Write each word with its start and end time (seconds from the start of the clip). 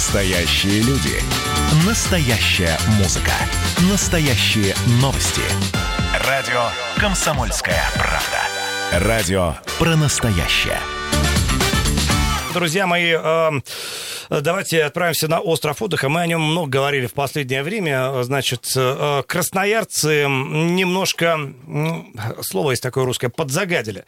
Настоящие 0.00 0.80
люди. 0.80 1.20
Настоящая 1.86 2.78
музыка. 2.96 3.32
Настоящие 3.90 4.74
новости. 5.02 5.42
Радио 6.26 6.62
«Комсомольская 6.96 7.82
правда». 7.92 9.06
Радио 9.06 9.56
про 9.78 9.96
настоящее. 9.96 10.80
Друзья 12.54 12.86
мои, 12.86 13.12
э, 13.14 13.50
давайте 14.30 14.84
отправимся 14.84 15.26
на 15.26 15.40
остров 15.40 15.82
отдыха. 15.82 16.08
Мы 16.08 16.20
о 16.20 16.26
нем 16.26 16.40
много 16.40 16.70
говорили 16.70 17.06
в 17.06 17.14
последнее 17.14 17.64
время. 17.64 18.22
Значит, 18.22 18.64
э, 18.76 19.22
красноярцы 19.26 20.26
немножко, 20.26 21.52
слово 22.40 22.70
есть 22.70 22.82
такое 22.82 23.04
русское, 23.04 23.28
подзагадили. 23.28 24.04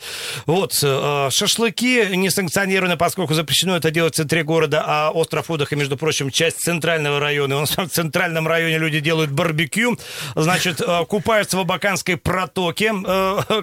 Вот, 0.46 0.78
э, 0.80 1.28
шашлыки 1.32 2.14
несанкционированы, 2.14 2.96
поскольку 2.96 3.34
запрещено 3.34 3.76
это 3.76 3.90
делать 3.90 4.14
в 4.14 4.16
центре 4.16 4.44
города, 4.44 4.84
а 4.86 5.10
остров 5.10 5.50
отдыха, 5.50 5.74
между 5.74 5.96
прочим, 5.96 6.30
часть 6.30 6.58
центрального 6.58 7.18
района. 7.18 7.62
У 7.62 7.64
в 7.64 7.88
центральном 7.88 8.46
районе 8.46 8.78
люди 8.78 9.00
делают 9.00 9.32
барбекю, 9.32 9.98
значит, 10.36 10.80
э, 10.80 11.04
купаются 11.06 11.56
в 11.56 11.60
Абаканской 11.60 12.16
протоке, 12.16 12.92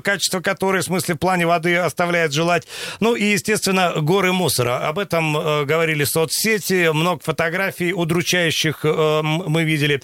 качество 0.03 0.41
которой, 0.41 0.81
в 0.81 0.85
смысле, 0.85 1.15
в 1.15 1.19
плане 1.19 1.45
воды 1.45 1.77
оставляет 1.77 2.33
желать. 2.33 2.67
Ну 2.99 3.15
и, 3.15 3.23
естественно, 3.23 3.93
горы 4.01 4.33
мусора. 4.33 4.87
Об 4.87 4.99
этом 4.99 5.65
говорили 5.65 6.03
соцсети, 6.03 6.48
много 6.93 7.21
фотографий 7.23 7.93
удручающих 7.93 8.79
э, 8.83 9.21
мы 9.21 9.63
видели. 9.63 10.01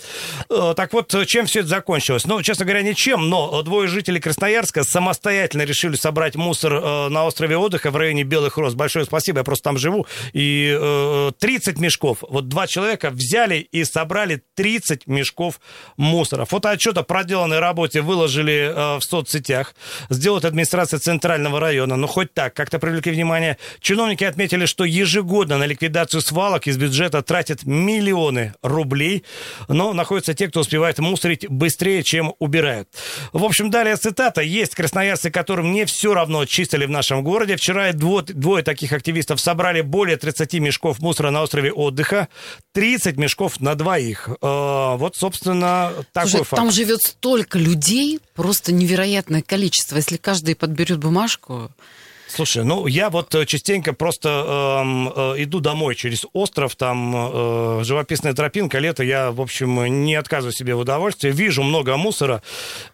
Э, 0.49 0.73
так 0.76 0.94
вот, 0.94 1.13
чем 1.27 1.45
все 1.45 1.59
это 1.59 1.70
закончилось? 1.70 2.26
Ну, 2.26 2.41
честно 2.41 2.66
говоря, 2.66 2.81
ничем, 2.81 3.30
но 3.30 3.62
двое 3.63 3.88
жителей 3.88 4.20
Красноярска 4.20 4.84
самостоятельно 4.84 5.63
решили 5.63 5.95
собрать 5.95 6.36
мусор 6.36 6.73
э, 6.73 7.09
на 7.09 7.26
острове 7.26 7.58
отдыха 7.58 7.91
в 7.91 7.95
районе 7.95 8.23
Белых 8.23 8.58
Роз. 8.58 8.73
Большое 8.73 9.05
спасибо, 9.05 9.39
я 9.39 9.44
просто 9.44 9.63
там 9.63 9.77
живу. 9.77 10.05
И 10.34 10.76
э, 10.80 11.31
30 11.39 11.80
мешков. 11.80 12.20
Вот 12.22 12.48
два 12.48 12.67
человека 12.67 13.09
взяли 13.09 13.67
и 13.72 13.84
собрали 13.84 14.44
30 14.55 15.08
мешков 15.08 15.59
мусора. 15.98 16.45
Фотоотчет 16.45 16.98
о 16.98 17.03
проделанной 17.03 17.59
работе 17.59 18.02
выложили 18.02 18.72
э, 18.73 18.98
в 18.98 19.02
соцсетях. 19.02 19.75
Сделает 20.09 20.45
администрация 20.45 21.00
Центрального 21.00 21.59
района. 21.59 21.95
Ну, 21.95 22.08
хоть 22.08 22.33
так, 22.33 22.53
как-то 22.53 22.80
привлекли 22.80 23.11
внимание. 23.11 23.58
Чиновники 23.80 24.23
отметили, 24.23 24.66
что 24.66 24.86
ежегодно 24.86 25.58
на 25.58 25.66
ликвидацию 25.66 26.22
свалок 26.22 26.34
из 26.67 26.78
бюджета 26.78 27.22
тратят 27.22 27.64
миллионы 27.64 28.53
рублей, 28.61 29.23
но 29.67 29.94
находятся 29.94 30.33
те, 30.33 30.47
кто 30.47 30.59
успевает 30.61 31.00
мусорить 31.00 31.47
быстрее, 31.50 32.03
чем 32.03 32.33
убирают. 32.39 32.89
В 33.33 33.44
общем, 33.44 33.69
далее 33.69 33.95
цитата. 33.95 34.42
Есть 34.42 34.75
красноярцы, 34.75 35.31
которым 35.31 35.72
не 35.72 35.86
все 35.86 36.14
равно 36.14 36.45
чистили 36.45 36.86
в 36.86 36.89
нашем 36.89 37.23
городе. 37.23 37.55
Вчера 37.55 37.92
двое, 37.94 38.23
двое 38.25 38.64
таких 38.64 38.92
активистов 38.94 39.39
собрали 39.39 39.81
более 39.81 40.17
30 40.17 40.53
мешков 40.55 41.00
мусора 41.00 41.31
на 41.31 41.42
острове 41.42 41.72
отдыха. 41.72 42.27
30 42.73 43.17
мешков 43.17 43.59
на 43.59 43.75
двоих. 43.75 44.30
Э, 44.42 44.95
Вот, 44.97 45.16
собственно, 45.16 45.92
такой 46.14 46.30
Слушай, 46.31 46.44
факт. 46.45 46.61
там 46.61 46.72
живет 46.72 47.02
столько 47.02 47.58
людей, 47.59 48.20
просто 48.33 48.73
невероятное 48.73 49.42
количество. 49.42 49.95
Если 49.97 50.17
каждый 50.17 50.55
подберет 50.55 50.99
бумажку, 50.99 51.72
Слушай, 52.28 52.64
ну 52.64 52.88
я 52.88 53.09
вот 53.09 53.34
э, 53.36 53.45
частенько 53.45 53.94
просто 53.94 54.81
эм, 54.81 55.14
э, 55.16 55.44
иду 55.44 55.59
домой 55.59 55.95
через 55.95 56.26
остров, 56.34 56.76
там 56.76 57.14
э, 57.16 57.84
живописная 57.84 58.34
тропинка, 58.34 58.80
лето, 58.80 59.04
я, 59.04 59.32
в 59.32 59.40
общем, 59.40 60.04
не 60.04 60.16
отказываю 60.16 60.52
себе 60.52 60.76
в 60.76 60.80
удовольствии. 60.80 61.32
Вижу 61.32 61.64
много 61.64 61.98
мусора. 61.98 62.42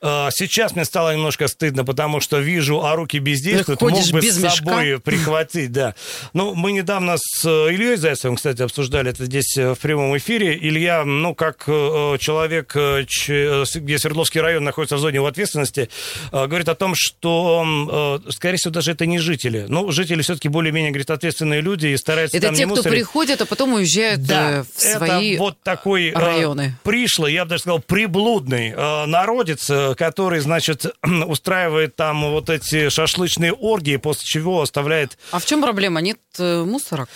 Э, 0.02 0.30
сейчас 0.32 0.76
мне 0.76 0.86
стало 0.86 1.14
немножко 1.14 1.48
стыдно, 1.48 1.86
потому 1.86 2.20
что 2.20 2.40
вижу, 2.40 2.84
а 2.84 2.96
руки 2.96 3.20
бездействуют. 3.20 3.80
Ты 3.80 3.86
Мог 3.86 4.12
бы 4.12 4.20
без 4.20 4.36
с 4.36 4.44
мешка? 4.44 4.66
собой 4.66 5.00
прихватить, 5.00 5.72
да. 5.72 5.96
Ну, 6.34 6.54
мы 6.54 6.72
недавно 6.74 7.16
с 7.18 7.46
э, 7.46 7.74
Ильей 7.74 7.96
Зайцевым, 7.96 8.36
кстати, 8.36 8.62
обсуждали 8.62 9.12
это 9.12 9.26
здесь 9.26 9.58
э, 9.58 9.74
в 9.74 9.80
прямом 9.80 10.16
эфире. 10.18 10.58
Илья, 10.58 11.06
ну, 11.06 11.34
как 11.36 11.64
э, 11.68 12.18
человек, 12.20 12.74
э, 12.76 13.06
где 13.06 13.98
Свердловский 13.98 14.42
район 14.42 14.64
находится 14.66 14.98
в 14.98 15.00
зоне 15.00 15.16
его 15.16 15.28
ответственности, 15.28 15.90
э, 16.32 16.48
говорит 16.48 16.68
о 16.70 16.76
том, 16.76 16.94
что, 16.96 18.20
э, 18.26 18.32
скорее 18.32 18.58
всего, 18.58 18.74
даже 18.74 18.92
это 18.92 19.06
не 19.06 19.20
жители. 19.32 19.66
Ну, 19.70 19.92
жители 19.92 20.22
все-таки 20.22 20.50
более-менее, 20.50 20.92
говорит, 20.92 21.10
ответственные 21.10 21.62
люди 21.62 21.88
и 21.88 21.98
стараются 21.98 22.38
это 22.38 22.48
там 22.48 22.56
те, 22.56 22.62
не 22.64 22.66
кто 22.66 22.76
мусорить. 22.78 22.98
приходят, 23.00 23.42
а 23.42 23.46
потом 23.46 23.74
уезжают 23.74 24.22
Да, 24.24 24.52
э, 24.52 24.64
в 24.64 24.82
это 24.84 24.98
свои 25.06 25.38
вот 25.38 25.62
такой 25.64 26.10
э, 26.10 26.14
районы. 26.14 26.76
пришлый, 26.84 27.34
я 27.34 27.46
бы 27.46 27.50
даже 27.52 27.62
сказал, 27.62 27.80
приблудный 27.80 28.74
э, 28.76 29.06
народец, 29.06 29.70
э, 29.70 29.96
который, 29.96 30.40
значит, 30.42 30.86
устраивает 31.28 31.96
там 31.96 32.22
вот 32.32 32.50
эти 32.50 32.90
шашлычные 32.90 33.54
оргии, 33.54 33.98
после 33.98 34.26
чего 34.26 34.62
оставляет 34.62 35.18
А 35.32 35.40
в 35.40 35.46
чем 35.46 35.62
проблема? 35.62 36.02
Нет 36.02 36.20
э, 36.40 36.64
мусорок? 36.64 37.10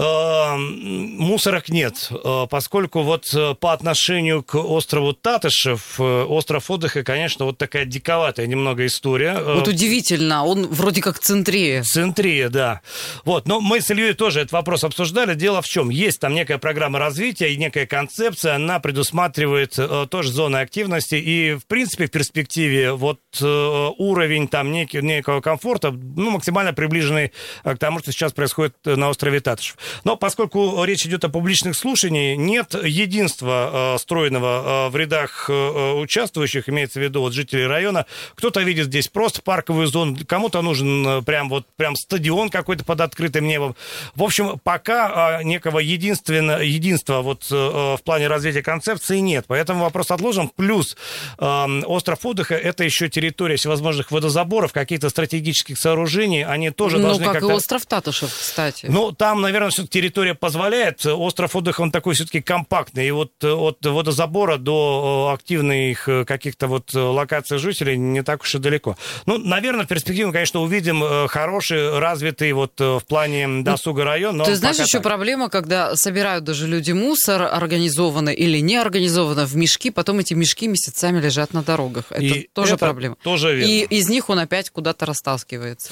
Э, 0.00 0.56
Мусорок 0.56 1.68
нет, 1.68 2.08
э, 2.10 2.46
поскольку 2.48 3.02
вот 3.02 3.28
э, 3.34 3.54
по 3.54 3.74
отношению 3.74 4.42
к 4.42 4.54
острову 4.54 5.12
Татышев, 5.12 6.00
остров 6.00 6.70
отдыха, 6.70 7.02
конечно, 7.02 7.44
вот 7.44 7.58
такая 7.58 7.84
диковатая 7.84 8.46
немного 8.46 8.86
история. 8.86 9.38
Вот 9.38 9.68
удивительно, 9.68 10.44
он 10.44 10.66
вроде 10.68 11.02
как 11.02 11.20
в 11.20 11.20
центре. 11.20 11.82
Центре, 11.82 12.48
да. 12.48 12.80
Вот, 13.24 13.46
но 13.46 13.60
мы 13.60 13.82
с 13.82 13.90
Ильей 13.90 14.14
тоже 14.14 14.40
этот 14.40 14.52
вопрос 14.52 14.84
обсуждали. 14.84 15.34
Дело 15.34 15.60
в 15.60 15.68
чем? 15.68 15.90
Есть 15.90 16.20
там 16.20 16.34
некая 16.34 16.56
программа 16.56 16.98
развития 16.98 17.52
и 17.52 17.56
некая 17.58 17.86
концепция, 17.86 18.54
она 18.54 18.80
предусматривает 18.80 19.78
тоже 20.10 20.32
зоны 20.32 20.56
активности, 20.56 21.16
и, 21.16 21.54
в 21.54 21.66
принципе, 21.66 22.06
в 22.06 22.10
перспективе 22.10 22.92
вот 22.92 23.20
уровень 23.40 24.48
там 24.48 24.72
некий, 24.72 25.02
некого 25.02 25.40
комфорта, 25.40 25.90
ну, 25.90 26.30
максимально 26.30 26.72
приближенный 26.72 27.32
к 27.64 27.76
тому, 27.76 27.98
что 27.98 28.12
сейчас 28.12 28.32
происходит 28.32 28.74
на 28.84 29.10
острове 29.10 29.40
Татышев. 29.40 29.76
Но 30.04 30.16
поскольку 30.16 30.82
речь 30.84 31.06
идет 31.06 31.24
о 31.24 31.28
публичных 31.28 31.76
слушаниях, 31.76 32.38
нет 32.38 32.74
единства 32.74 33.94
э, 33.94 33.98
стройного 33.98 34.86
э, 34.86 34.90
в 34.90 34.96
рядах 34.96 35.46
э, 35.48 35.92
участвующих, 35.92 36.68
имеется 36.68 37.00
в 37.00 37.02
виду 37.02 37.20
вот 37.20 37.32
жителей 37.32 37.66
района. 37.66 38.06
Кто-то 38.34 38.60
видит 38.60 38.86
здесь 38.86 39.08
просто 39.08 39.42
парковую 39.42 39.86
зону, 39.86 40.16
кому-то 40.26 40.62
нужен 40.62 41.06
э, 41.06 41.22
прям 41.22 41.48
вот 41.48 41.66
прям 41.76 41.96
стадион 41.96 42.50
какой-то 42.50 42.84
под 42.84 43.00
открытым 43.00 43.46
небом. 43.46 43.76
В 44.14 44.22
общем, 44.22 44.58
пока 44.62 45.40
э, 45.40 45.44
некого 45.44 45.78
единственно, 45.78 46.58
единства 46.62 47.22
вот 47.22 47.46
э, 47.50 47.54
в 47.54 48.00
плане 48.04 48.28
развития 48.28 48.62
концепции 48.62 49.18
нет. 49.18 49.44
Поэтому 49.48 49.84
вопрос 49.84 50.10
отложим. 50.10 50.48
Плюс 50.54 50.96
э, 51.38 51.82
остров 51.84 52.24
отдыха 52.24 52.54
это 52.54 52.84
еще 52.84 53.08
территория 53.08 53.56
всевозможных 53.56 54.10
водозаборов, 54.10 54.72
каких-то 54.72 55.08
стратегических 55.08 55.78
сооружений. 55.78 56.44
Они 56.44 56.70
тоже 56.70 56.98
ну, 56.98 57.08
должны 57.08 57.24
как 57.24 57.36
и 57.36 57.40
как-то... 57.40 57.54
остров 57.54 57.86
Татушев, 57.86 58.30
кстати. 58.30 58.86
Ну, 58.88 59.12
там, 59.12 59.40
наверное, 59.40 59.70
все-таки 59.80 59.98
территория 59.98 60.34
позволяет. 60.34 61.04
Остров 61.06 61.56
отдыха, 61.56 61.80
он 61.80 61.90
такой 61.90 62.14
все-таки 62.14 62.40
компактный. 62.40 63.08
И 63.08 63.10
вот 63.10 63.32
э, 63.42 63.50
от 63.50 63.84
водозабора 63.84 64.56
до 64.58 65.28
э, 65.30 65.34
активных 65.34 66.08
э, 66.08 66.24
каких-то 66.24 66.66
вот 66.68 66.92
локаций 66.94 67.58
жителей 67.58 67.96
не 67.96 68.22
так 68.22 68.42
уж 68.42 68.54
и 68.54 68.58
далеко. 68.58 68.96
Ну, 69.26 69.38
наверное, 69.38 69.84
в 69.84 69.88
перспективе, 69.88 70.26
мы, 70.26 70.32
конечно, 70.32 70.60
увидим 70.60 71.28
хороший, 71.28 71.98
развитый 71.98 72.52
вот 72.52 72.78
в 72.78 73.02
плане 73.08 73.62
досуга 73.62 74.04
район. 74.04 74.36
Но 74.36 74.44
Ты 74.44 74.56
знаешь, 74.56 74.76
еще 74.76 74.98
так. 74.98 75.02
проблема, 75.02 75.48
когда 75.48 75.96
собирают 75.96 76.44
даже 76.44 76.66
люди 76.66 76.92
мусор 76.92 77.42
организованно 77.42 78.30
или 78.30 78.58
не 78.58 78.76
организованно 78.76 79.46
в 79.46 79.56
мешки, 79.56 79.90
потом 79.90 80.18
эти 80.20 80.34
мешки 80.34 80.68
месяцами 80.68 81.20
лежат 81.20 81.52
на 81.52 81.62
дорогах. 81.62 82.04
Это 82.10 82.22
И 82.22 82.48
тоже 82.52 82.74
это 82.74 82.86
проблема. 82.86 83.16
тоже 83.22 83.54
верно. 83.54 83.70
И 83.70 83.80
из 83.84 84.08
них 84.08 84.28
он 84.28 84.38
опять 84.38 84.70
куда-то 84.70 85.06
растаскивается. 85.06 85.90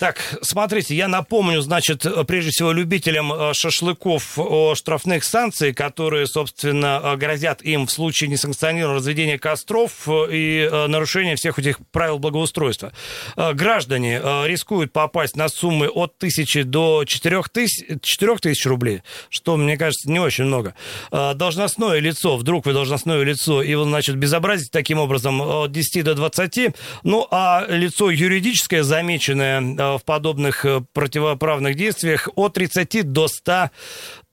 Так, 0.00 0.38
смотрите, 0.42 0.94
я 0.94 1.08
напомню, 1.08 1.60
значит, 1.60 2.04
прежде 2.26 2.50
всего 2.50 2.72
любителям 2.72 3.32
э, 3.32 3.54
шашлыков 3.54 4.38
о 4.38 4.74
штрафных 4.74 5.24
санкций, 5.24 5.72
которые, 5.72 6.26
собственно, 6.26 7.00
э, 7.02 7.16
грозят 7.16 7.62
им 7.62 7.86
в 7.86 7.90
случае 7.90 8.28
несанкционированного 8.30 8.98
разведения 8.98 9.38
костров 9.38 10.08
э, 10.08 10.26
и 10.32 10.68
э, 10.70 10.86
нарушения 10.88 11.36
всех 11.36 11.58
этих 11.58 11.78
правил 11.92 12.18
благоустройства. 12.18 12.92
Э, 13.36 13.52
Граждане 13.52 14.20
э, 14.22 14.46
рискуют 14.46 14.92
попасть 14.92 15.36
на 15.36 15.48
суммы 15.48 15.88
от 15.88 16.18
тысячи 16.18 16.62
до 16.62 17.04
четырех 17.04 17.48
тысяч, 17.48 18.66
рублей, 18.66 19.02
что, 19.28 19.56
мне 19.56 19.76
кажется, 19.76 20.10
не 20.10 20.18
очень 20.18 20.44
много. 20.44 20.74
Э, 21.12 21.34
Должностное 21.34 22.00
лицо, 22.00 22.36
вдруг 22.36 22.66
вы 22.66 22.72
должностное 22.72 23.22
лицо, 23.22 23.62
и 23.62 23.74
вы, 23.74 23.84
значит, 23.84 24.16
безобразить 24.16 24.70
таким 24.72 24.98
образом 24.98 25.40
от 25.40 25.70
10 25.72 26.04
до 26.04 26.14
20, 26.14 26.74
ну, 27.04 27.26
а 27.30 27.64
лицо 27.68 28.10
юридическое, 28.10 28.82
замеченное 28.82 29.60
э, 29.60 29.83
в 29.92 30.04
подобных 30.04 30.64
э, 30.64 30.82
противоправных 30.92 31.76
действиях, 31.76 32.28
от 32.34 32.54
30 32.54 33.12
до 33.12 33.28
100 33.28 33.70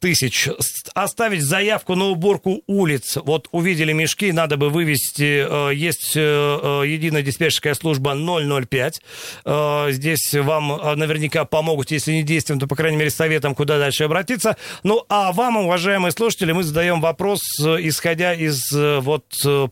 тысяч. 0.01 0.49
Оставить 0.93 1.43
заявку 1.43 1.95
на 1.95 2.05
уборку 2.05 2.63
улиц. 2.67 3.17
Вот 3.23 3.47
увидели 3.51 3.93
мешки, 3.93 4.31
надо 4.33 4.57
бы 4.57 4.69
вывести. 4.69 5.45
э, 5.47 5.73
Есть 5.73 6.13
э, 6.17 6.19
э, 6.19 6.83
единая 6.87 7.21
диспетчерская 7.21 7.75
служба 7.75 8.15
005. 8.15 9.01
Э, 9.45 9.87
Здесь 9.91 10.33
вам 10.33 10.67
наверняка 10.97 11.45
помогут, 11.45 11.91
если 11.91 12.13
не 12.13 12.23
действием, 12.23 12.59
то, 12.59 12.67
по 12.67 12.75
крайней 12.75 12.97
мере, 12.97 13.11
советом, 13.11 13.55
куда 13.55 13.77
дальше 13.77 14.03
обратиться. 14.03 14.57
Ну, 14.83 15.05
а 15.07 15.31
вам, 15.31 15.57
уважаемые 15.57 16.11
слушатели, 16.11 16.51
мы 16.51 16.63
задаем 16.63 16.99
вопрос, 16.99 17.41
исходя 17.59 18.33
из 18.33 18.71
вот 18.71 19.25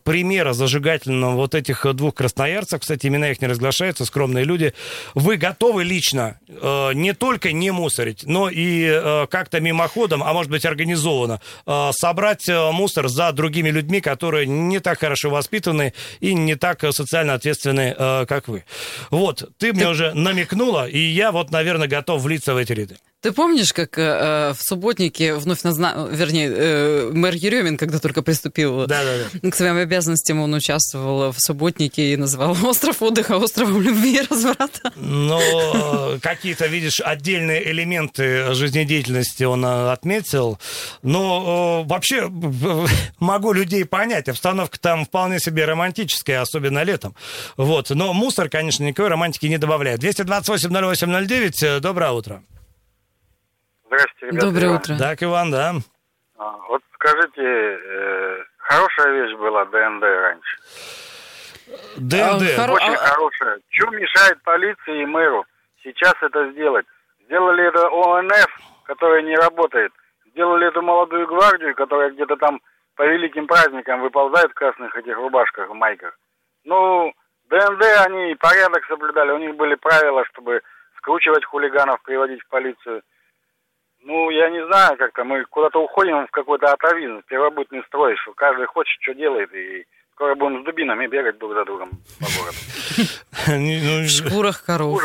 примера 0.04 0.52
зажигательного 0.52 1.34
вот 1.34 1.54
этих 1.56 1.84
двух 1.94 2.14
красноярцев. 2.14 2.80
Кстати, 2.80 3.08
имена 3.08 3.30
их 3.32 3.40
не 3.40 3.48
разглашаются, 3.48 4.04
скромные 4.04 4.44
люди. 4.44 4.74
Вы 5.14 5.36
готовы 5.36 5.82
лично 5.82 6.38
не 6.94 7.14
только 7.14 7.52
не 7.52 7.72
мусорить, 7.72 8.22
но 8.24 8.48
и 8.48 9.26
как-то 9.28 9.58
мимоходом 9.60 10.19
людям, 10.20 10.22
а 10.22 10.32
может 10.32 10.50
быть 10.50 10.64
организованно, 10.64 11.40
э, 11.66 11.90
собрать 11.92 12.48
э, 12.48 12.70
мусор 12.72 13.08
за 13.08 13.32
другими 13.32 13.70
людьми, 13.70 14.00
которые 14.00 14.46
не 14.46 14.80
так 14.80 15.00
хорошо 15.00 15.30
воспитаны 15.30 15.92
и 16.20 16.34
не 16.34 16.56
так 16.56 16.80
социально 16.92 17.34
ответственны, 17.34 17.94
как 18.26 18.48
вы. 18.48 18.64
Вот, 19.10 19.48
ты 19.58 19.72
мне 19.72 19.88
уже 19.88 20.12
намекнула, 20.14 20.88
и 20.88 20.98
я 20.98 21.32
вот, 21.32 21.50
наверное, 21.50 21.88
готов 21.88 22.22
влиться 22.22 22.54
в 22.54 22.56
эти 22.56 22.72
ряды. 22.72 22.96
Ты 23.22 23.32
помнишь, 23.32 23.74
как 23.74 23.98
э, 23.98 24.54
в 24.56 24.62
субботнике 24.62 25.34
вновь 25.34 25.62
назна... 25.62 26.08
вернее, 26.10 26.50
э, 26.56 27.10
мэр 27.12 27.34
Еремин, 27.34 27.76
когда 27.76 27.98
только 27.98 28.22
приступил 28.22 28.86
да, 28.86 29.04
да, 29.04 29.28
да. 29.42 29.50
к 29.50 29.54
своим 29.54 29.76
обязанностям, 29.76 30.40
он 30.40 30.54
участвовал 30.54 31.30
в 31.30 31.38
субботнике 31.38 32.14
и 32.14 32.16
называл 32.16 32.56
остров 32.66 33.02
отдыха 33.02 33.36
островом 33.36 33.82
любви 33.82 34.16
и 34.16 34.22
разврата. 34.22 34.92
Но 34.96 35.38
э, 36.14 36.18
какие-то, 36.22 36.66
видишь, 36.66 37.02
отдельные 37.02 37.70
элементы 37.70 38.54
жизнедеятельности 38.54 39.44
он 39.44 39.66
э, 39.66 39.92
отметил. 39.92 40.58
Но 41.02 41.82
э, 41.84 41.88
вообще 41.88 42.30
могу 43.18 43.52
людей 43.52 43.84
понять. 43.84 44.30
Обстановка 44.30 44.80
там 44.80 45.04
вполне 45.04 45.40
себе 45.40 45.66
романтическая, 45.66 46.40
особенно 46.40 46.82
летом. 46.84 47.14
Вот. 47.58 47.90
Но 47.90 48.14
мусор, 48.14 48.48
конечно, 48.48 48.82
никакой 48.84 49.08
романтики 49.08 49.44
не 49.44 49.58
добавляет. 49.58 50.02
228-08-09, 50.02 51.80
доброе 51.80 52.12
утро. 52.12 52.42
Здравствуйте, 53.90 54.26
ребята. 54.26 54.46
Доброе 54.46 54.66
Иван. 54.66 54.76
утро. 54.76 54.98
Так, 54.98 55.22
Иван, 55.24 55.50
да. 55.50 55.72
А, 56.38 56.56
вот 56.68 56.82
скажите, 56.94 57.42
э, 57.42 58.44
хорошая 58.58 59.12
вещь 59.12 59.36
была 59.36 59.64
ДНД 59.64 60.02
раньше? 60.02 60.58
ДНД? 61.96 62.58
А, 62.58 62.72
Очень 62.72 62.94
а... 62.94 62.96
хорошая. 62.96 63.58
Что 63.68 63.90
мешает 63.90 64.40
полиции 64.42 65.02
и 65.02 65.06
мэру 65.06 65.44
сейчас 65.82 66.14
это 66.22 66.52
сделать? 66.52 66.86
Сделали 67.24 67.66
это 67.66 67.88
ОНФ, 67.88 68.60
которая 68.84 69.22
не 69.22 69.34
работает. 69.34 69.92
Сделали 70.26 70.68
эту 70.68 70.82
молодую 70.82 71.26
гвардию, 71.26 71.74
которая 71.74 72.10
где-то 72.10 72.36
там 72.36 72.60
по 72.94 73.02
великим 73.02 73.48
праздникам 73.48 74.02
выползает 74.02 74.52
в 74.52 74.54
красных 74.54 74.96
этих 74.96 75.16
рубашках, 75.16 75.68
майках. 75.70 76.16
Ну, 76.62 77.12
ДНД, 77.48 77.82
они 78.06 78.36
порядок 78.36 78.84
соблюдали, 78.86 79.32
у 79.32 79.38
них 79.38 79.56
были 79.56 79.74
правила, 79.74 80.24
чтобы 80.26 80.62
скручивать 80.98 81.44
хулиганов, 81.44 82.00
приводить 82.02 82.40
в 82.42 82.48
полицию. 82.48 83.02
Ну, 84.02 84.30
я 84.30 84.48
не 84.50 84.64
знаю, 84.66 84.96
как-то 84.96 85.24
мы 85.24 85.44
куда-то 85.44 85.78
уходим 85.78 86.26
в 86.26 86.30
какой-то 86.30 86.72
атовизм, 86.72 87.22
первобытный 87.28 87.82
строй, 87.86 88.16
что 88.22 88.32
каждый 88.32 88.66
хочет, 88.66 88.96
что 89.02 89.14
делает, 89.14 89.52
и 89.52 89.84
скоро 90.14 90.34
будем 90.34 90.62
с 90.62 90.64
дубинами 90.64 91.06
бегать 91.06 91.38
друг 91.38 91.52
за 91.52 91.64
другом 91.64 91.90
по 92.18 92.26
городу. 92.38 92.56
В 94.06 94.08
шкурах 94.08 94.64
коров. 94.64 95.02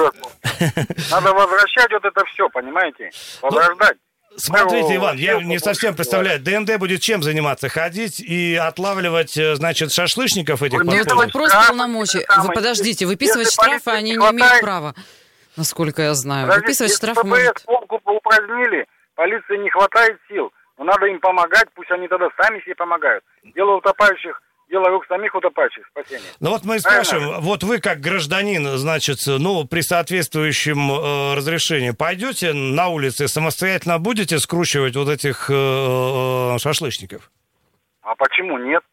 Надо 1.11 1.33
возвращать 1.33 1.91
вот 1.91 2.05
это 2.05 2.23
все, 2.25 2.49
понимаете? 2.49 3.11
Возрождать. 3.41 3.97
Смотрите, 4.37 4.95
Иван, 4.95 5.17
я 5.17 5.41
не 5.41 5.59
совсем 5.59 5.95
представляю, 5.95 6.41
ДНД 6.41 6.77
будет 6.77 7.01
чем 7.01 7.23
заниматься? 7.23 7.69
Ходить 7.69 8.19
и 8.19 8.55
отлавливать, 8.55 9.37
э, 9.37 9.55
значит, 9.55 9.93
шашлычников 9.93 10.61
этих? 10.61 10.83
Ну, 10.83 10.93
это 10.93 11.15
вопрос 11.15 11.51
полномочий. 11.69 12.25
Вы 12.37 12.53
подождите, 12.53 13.05
выписывать 13.05 13.51
штрафы 13.51 13.91
они 13.91 14.11
не 14.11 14.15
имеют 14.17 14.61
права 14.61 14.93
насколько 15.57 16.01
я 16.01 16.13
знаю. 16.13 16.47
Подождите, 16.47 16.83
Выписывать 16.83 16.93
штрафы 16.95 17.21
ФПС 17.21 17.29
может... 17.29 17.65
полку 17.65 18.01
упразднили, 18.05 18.87
полиции 19.15 19.57
не 19.57 19.69
хватает 19.69 20.19
сил. 20.27 20.51
Но 20.77 20.85
надо 20.85 21.05
им 21.05 21.19
помогать, 21.19 21.67
пусть 21.73 21.91
они 21.91 22.07
тогда 22.07 22.27
сами 22.41 22.59
себе 22.61 22.75
помогают. 22.75 23.23
Дело 23.43 23.77
утопающих 23.77 24.41
дело 24.69 24.89
рук 24.89 25.05
самих 25.07 25.33
утопающих 25.35 25.85
спасения. 25.87 26.27
Ну 26.39 26.49
вот 26.51 26.63
мы 26.63 26.79
спрашиваем, 26.79 27.27
Правильно? 27.27 27.41
вот 27.41 27.63
вы 27.63 27.79
как 27.79 27.99
гражданин, 27.99 28.77
значит, 28.77 29.19
ну, 29.27 29.65
при 29.65 29.81
соответствующем 29.81 30.91
э, 30.91 31.35
разрешении 31.35 31.91
пойдете 31.91 32.53
на 32.53 32.87
улице, 32.87 33.27
самостоятельно 33.27 33.99
будете 33.99 34.39
скручивать 34.39 34.95
вот 34.95 35.09
этих 35.09 35.49
э, 35.49 35.53
э, 35.53 36.57
шашлычников? 36.59 37.31
А 38.01 38.15
почему 38.15 38.57
нет? 38.57 38.83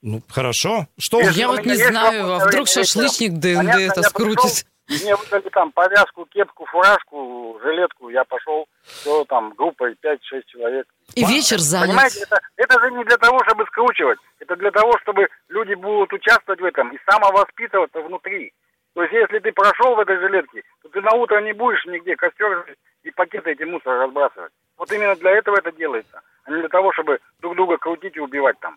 Ну, 0.00 0.20
хорошо. 0.28 0.88
Что? 0.98 1.20
Если 1.20 1.40
я 1.40 1.48
вот 1.48 1.64
не 1.64 1.76
знаю, 1.76 2.32
а 2.32 2.46
вдруг 2.46 2.68
шашлычник 2.68 3.32
ДНД 3.34 3.76
это 3.76 4.02
скрутит? 4.02 4.66
Мне 4.88 5.14
выдали 5.16 5.48
там 5.50 5.72
повязку, 5.72 6.26
кепку, 6.26 6.66
фуражку, 6.66 7.58
жилетку. 7.62 8.08
Я 8.10 8.24
пошел, 8.24 8.66
все 8.82 9.24
там 9.24 9.52
группой 9.54 9.96
5-6 10.02 10.42
человек. 10.46 10.86
И 11.14 11.24
вечер 11.24 11.58
занят. 11.58 11.88
Понимаете, 11.88 12.20
это, 12.22 12.40
это 12.56 12.80
же 12.80 12.90
не 12.90 13.04
для 13.04 13.16
того, 13.16 13.40
чтобы 13.44 13.64
скручивать. 13.66 14.18
Это 14.40 14.56
для 14.56 14.70
того, 14.70 14.98
чтобы 14.98 15.28
люди 15.48 15.74
будут 15.74 16.12
участвовать 16.12 16.60
в 16.60 16.64
этом 16.64 16.90
и 16.90 16.98
самовоспитываться 17.08 18.00
внутри. 18.00 18.52
То 18.94 19.02
есть, 19.02 19.14
если 19.14 19.38
ты 19.38 19.52
прошел 19.52 19.94
в 19.94 20.00
этой 20.00 20.18
жилетке, 20.18 20.62
то 20.82 20.88
ты 20.88 21.00
на 21.00 21.12
утро 21.12 21.40
не 21.40 21.52
будешь 21.52 21.84
нигде 21.86 22.16
костер 22.16 22.76
и 23.02 23.10
пакеты 23.10 23.52
эти 23.52 23.62
мусор 23.62 23.98
разбрасывать. 23.98 24.52
Вот 24.76 24.92
именно 24.92 25.14
для 25.16 25.30
этого 25.30 25.56
это 25.56 25.72
делается, 25.72 26.20
а 26.44 26.50
не 26.50 26.60
для 26.60 26.68
того, 26.68 26.92
чтобы 26.92 27.18
друг 27.40 27.56
друга 27.56 27.78
крутить 27.78 28.16
и 28.16 28.20
убивать 28.20 28.58
там. 28.60 28.76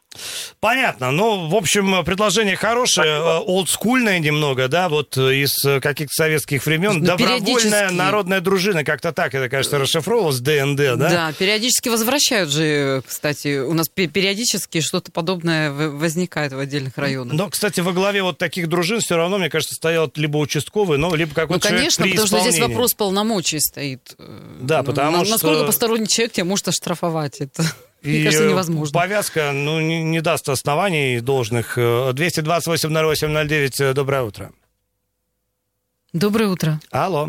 Понятно. 0.66 1.12
Ну, 1.12 1.48
в 1.48 1.54
общем, 1.54 2.04
предложение 2.04 2.56
хорошее, 2.56 3.18
Спасибо. 3.20 3.30
Э, 3.30 3.40
олдскульное 3.46 4.18
немного, 4.18 4.68
да, 4.68 4.90
вот 4.90 5.16
э, 5.16 5.36
из 5.36 5.64
э, 5.64 5.80
каких-то 5.80 6.12
советских 6.12 6.66
времен. 6.66 7.04
Добровольная 7.04 7.92
народная 7.92 8.42
дружина, 8.42 8.84
как-то 8.84 9.12
так 9.12 9.36
это, 9.36 9.48
кажется, 9.48 9.78
расшифровывалось, 9.78 10.40
ДНД, 10.40 10.78
да? 10.78 10.96
Да, 10.96 11.34
периодически 11.38 11.90
возвращают 11.90 12.50
же, 12.50 13.04
кстати, 13.06 13.60
у 13.60 13.74
нас 13.74 13.90
периодически 13.90 14.82
что-то 14.82 15.12
подобное 15.12 15.72
возникает 15.72 16.52
в 16.52 16.58
отдельных 16.58 16.98
районах. 16.98 17.36
Но, 17.36 17.48
кстати, 17.52 17.82
во 17.82 17.94
главе 17.94 18.24
вот 18.24 18.40
таких 18.40 18.68
дружин 18.68 19.02
все 19.02 19.18
равно, 19.18 19.38
мне 19.38 19.52
кажется, 19.52 19.76
стоял 19.76 20.12
либо 20.16 20.38
участковый, 20.38 20.98
ну, 20.98 21.14
либо 21.14 21.36
какой-то 21.36 21.70
Ну, 21.70 21.78
конечно, 21.78 22.08
потому 22.08 22.26
что 22.26 22.40
здесь 22.40 22.60
вопрос 22.60 22.96
полномочий 22.96 23.60
стоит. 23.60 24.16
Да, 24.62 24.82
потому 24.82 25.18
насколько 25.18 25.26
что... 25.26 25.48
Насколько 25.48 25.66
посторонний 25.68 26.08
человек 26.08 26.34
тебя 26.34 26.46
может 26.46 26.68
оштрафовать, 26.70 27.40
это... 27.40 27.64
Мне 28.06 28.24
кажется, 28.24 28.48
невозможно. 28.48 28.94
повязка 28.94 29.52
ну, 29.54 29.80
не, 29.80 30.02
не 30.04 30.22
даст 30.22 30.50
оснований 30.50 31.20
должных. 31.20 31.78
228-08-09, 31.78 33.94
доброе 33.94 34.24
утро. 34.24 34.52
Доброе 36.16 36.48
утро. 36.48 36.80
Алло. 36.92 37.28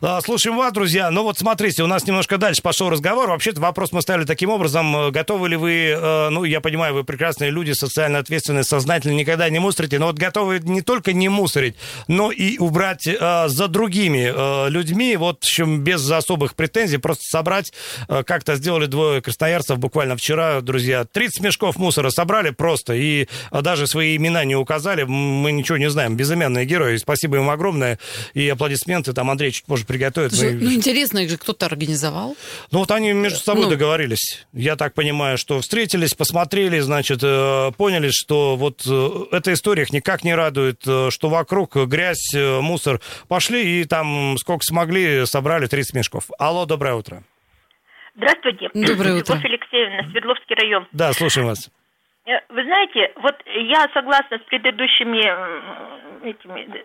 А, 0.00 0.18
слушаем 0.22 0.56
вас, 0.56 0.72
друзья. 0.72 1.10
Ну 1.10 1.24
вот 1.24 1.38
смотрите, 1.38 1.82
у 1.82 1.86
нас 1.86 2.06
немножко 2.06 2.38
дальше 2.38 2.62
пошел 2.62 2.88
разговор. 2.88 3.28
Вообще-то 3.28 3.60
вопрос 3.60 3.92
мы 3.92 4.00
ставили 4.00 4.24
таким 4.24 4.48
образом. 4.48 4.96
Э, 4.96 5.10
готовы 5.10 5.50
ли 5.50 5.56
вы, 5.56 5.88
э, 5.94 6.28
ну, 6.30 6.44
я 6.44 6.62
понимаю, 6.62 6.94
вы 6.94 7.04
прекрасные 7.04 7.50
люди, 7.50 7.72
социально 7.72 8.20
ответственные, 8.20 8.64
сознательно 8.64 9.12
никогда 9.12 9.50
не 9.50 9.58
мусорите, 9.58 9.98
но 9.98 10.06
вот 10.06 10.16
готовы 10.16 10.58
не 10.60 10.80
только 10.80 11.12
не 11.12 11.28
мусорить, 11.28 11.76
но 12.08 12.32
и 12.32 12.56
убрать 12.56 13.06
э, 13.06 13.48
за 13.48 13.68
другими 13.68 14.70
людьми, 14.70 15.16
вот, 15.16 15.40
в 15.40 15.46
общем, 15.46 15.84
без 15.84 16.10
особых 16.10 16.54
претензий, 16.54 16.96
просто 16.96 17.24
собрать, 17.24 17.74
как-то 18.08 18.54
сделали 18.54 18.86
двое 18.86 19.20
красноярцев 19.20 19.78
буквально 19.78 20.16
вчера, 20.16 20.62
друзья, 20.62 21.04
30 21.04 21.42
мешков 21.42 21.76
мусора 21.76 22.08
собрали 22.08 22.50
просто, 22.50 22.94
и 22.94 23.28
даже 23.52 23.86
свои 23.86 24.16
имена 24.16 24.44
не 24.44 24.56
указали, 24.56 25.02
мы 25.02 25.52
ничего 25.52 25.76
не 25.76 25.90
знаем, 25.90 26.16
безымянные 26.16 26.64
герои, 26.64 26.96
спасибо 26.96 27.36
им 27.36 27.50
огромное 27.50 27.98
и 28.34 28.48
аплодисменты 28.48 29.12
там 29.12 29.30
Андрей 29.30 29.52
чуть 29.52 29.64
позже 29.64 29.86
приготовит. 29.86 30.32
Слушай, 30.32 30.54
Мы... 30.54 30.64
Ну, 30.64 30.72
интересно, 30.72 31.18
их 31.18 31.30
же 31.30 31.36
кто-то 31.36 31.66
организовал? 31.66 32.36
Ну, 32.70 32.80
вот 32.80 32.90
они 32.90 33.12
между 33.12 33.38
собой 33.38 33.64
ну... 33.64 33.70
договорились. 33.70 34.46
Я 34.52 34.76
так 34.76 34.94
понимаю, 34.94 35.38
что 35.38 35.60
встретились, 35.60 36.14
посмотрели, 36.14 36.80
значит, 36.80 37.20
э, 37.22 37.72
поняли, 37.76 38.10
что 38.10 38.56
вот 38.56 38.82
э, 38.86 39.36
эта 39.36 39.52
история 39.52 39.82
их 39.82 39.92
никак 39.92 40.24
не 40.24 40.34
радует, 40.34 40.82
э, 40.86 41.10
что 41.10 41.28
вокруг 41.28 41.76
грязь, 41.76 42.34
мусор. 42.34 43.00
Пошли 43.28 43.80
и 43.80 43.84
там 43.84 44.36
сколько 44.38 44.64
смогли, 44.64 45.26
собрали 45.26 45.66
30 45.66 45.94
мешков. 45.94 46.24
Алло, 46.38 46.66
доброе 46.66 46.94
утро. 46.94 47.22
Здравствуйте. 48.16 48.70
Доброе 48.74 49.16
утро. 49.16 49.34
Любовь 49.34 49.44
Алексеевна, 49.44 50.10
Свердловский 50.10 50.56
район. 50.56 50.86
Да, 50.92 51.12
слушаем 51.12 51.48
вас. 51.48 51.70
Вы 52.26 52.64
знаете, 52.64 53.12
вот 53.16 53.34
я 53.44 53.86
согласна 53.92 54.38
с 54.38 54.42
предыдущими 54.48 55.20
этими 56.26 56.82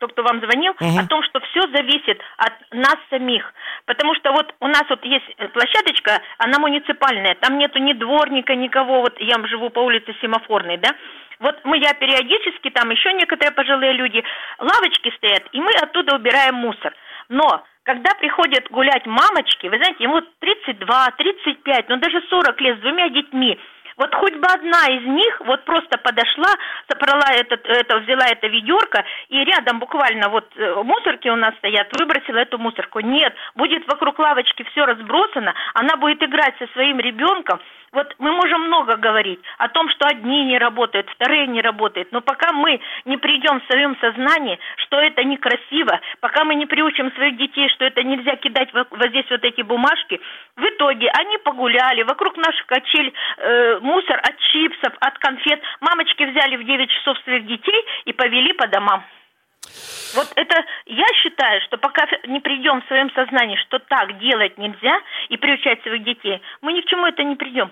тот, 0.00 0.12
кто 0.12 0.22
вам 0.22 0.40
звонил, 0.40 0.72
угу. 0.72 0.98
о 0.98 1.06
том, 1.06 1.22
что 1.22 1.40
все 1.40 1.60
зависит 1.68 2.20
от 2.38 2.52
нас 2.72 2.96
самих. 3.10 3.52
Потому 3.84 4.14
что 4.14 4.32
вот 4.32 4.52
у 4.60 4.66
нас 4.66 4.84
вот 4.88 5.04
есть 5.04 5.36
площадочка, 5.52 6.20
она 6.38 6.58
муниципальная, 6.58 7.36
там 7.36 7.58
нету 7.58 7.78
ни 7.78 7.92
дворника, 7.92 8.54
никого, 8.56 9.02
вот 9.02 9.20
я 9.20 9.36
живу 9.46 9.70
по 9.70 9.80
улице 9.80 10.14
Семафорной, 10.20 10.78
да, 10.78 10.90
вот 11.38 11.58
мы, 11.64 11.78
я 11.78 11.94
периодически, 11.94 12.70
там 12.70 12.90
еще 12.90 13.12
некоторые 13.14 13.52
пожилые 13.52 13.92
люди, 13.92 14.22
лавочки 14.58 15.12
стоят, 15.16 15.44
и 15.52 15.60
мы 15.60 15.70
оттуда 15.80 16.16
убираем 16.16 16.54
мусор. 16.54 16.94
Но 17.28 17.64
когда 17.84 18.10
приходят 18.14 18.70
гулять 18.70 19.06
мамочки, 19.06 19.66
вы 19.66 19.76
знаете, 19.76 20.04
ему 20.04 20.20
32, 20.40 21.10
35, 21.16 21.88
ну 21.88 21.96
даже 21.96 22.20
40 22.28 22.60
лет 22.60 22.78
с 22.78 22.80
двумя 22.80 23.08
детьми, 23.08 23.58
вот 24.00 24.14
хоть 24.14 24.34
бы 24.34 24.46
одна 24.46 24.86
из 24.86 25.04
них 25.04 25.40
вот 25.40 25.62
просто 25.66 25.98
подошла, 25.98 26.48
собрала 26.88 27.34
этот, 27.34 27.66
это, 27.66 27.98
взяла 27.98 28.26
это 28.26 28.46
ведерко, 28.46 29.04
и 29.28 29.44
рядом 29.44 29.78
буквально 29.78 30.30
вот 30.30 30.48
э, 30.56 30.82
мусорки 30.82 31.28
у 31.28 31.36
нас 31.36 31.54
стоят, 31.58 31.88
выбросила 32.00 32.38
эту 32.38 32.58
мусорку. 32.58 33.00
Нет, 33.00 33.34
будет 33.54 33.86
вокруг 33.86 34.18
лавочки 34.18 34.64
все 34.70 34.86
разбросано, 34.86 35.52
она 35.74 35.96
будет 35.96 36.22
играть 36.22 36.54
со 36.58 36.66
своим 36.68 36.98
ребенком, 36.98 37.60
Вот 37.92 38.14
мы 38.18 38.30
можем 38.30 38.62
много 38.66 38.96
говорить 38.96 39.40
о 39.58 39.68
том, 39.68 39.88
что 39.90 40.06
одни 40.06 40.44
не 40.44 40.58
работают, 40.58 41.10
вторые 41.10 41.48
не 41.48 41.60
работают, 41.60 42.12
но 42.12 42.20
пока 42.20 42.52
мы 42.52 42.80
не 43.04 43.16
придем 43.16 43.60
в 43.60 43.66
своем 43.66 43.96
сознании, 44.00 44.60
что 44.76 45.00
это 45.00 45.24
некрасиво, 45.24 46.00
пока 46.20 46.44
мы 46.44 46.54
не 46.54 46.66
приучим 46.66 47.10
своих 47.12 47.36
детей, 47.36 47.68
что 47.70 47.84
это 47.84 48.04
нельзя 48.04 48.36
кидать 48.36 48.72
вот 48.72 48.86
здесь 49.08 49.28
вот 49.28 49.42
эти 49.42 49.62
бумажки, 49.62 50.20
в 50.54 50.62
итоге 50.62 51.10
они 51.10 51.38
погуляли, 51.38 52.02
вокруг 52.02 52.36
наших 52.36 52.64
качель 52.66 53.12
э, 53.38 53.78
мусор 53.80 54.18
от 54.18 54.38
чипсов, 54.52 54.94
от 55.00 55.18
конфет. 55.18 55.60
Мамочки 55.80 56.22
взяли 56.22 56.56
в 56.56 56.64
9 56.64 56.90
часов 56.90 57.18
своих 57.24 57.44
детей 57.46 57.84
и 58.04 58.12
повели 58.12 58.52
по 58.52 58.68
домам. 58.68 59.02
Вот 60.14 60.28
это, 60.36 60.64
я 60.86 61.06
считаю, 61.22 61.60
что 61.62 61.76
пока 61.76 62.06
не 62.26 62.40
придем 62.40 62.82
в 62.82 62.86
своем 62.86 63.10
сознании, 63.12 63.56
что 63.56 63.78
так 63.80 64.18
делать 64.18 64.58
нельзя, 64.58 65.00
и 65.28 65.36
приучать 65.36 65.82
своих 65.82 66.04
детей, 66.04 66.40
мы 66.62 66.72
ни 66.72 66.80
к 66.80 66.86
чему 66.86 67.06
это 67.06 67.22
не 67.24 67.36
придем. 67.36 67.70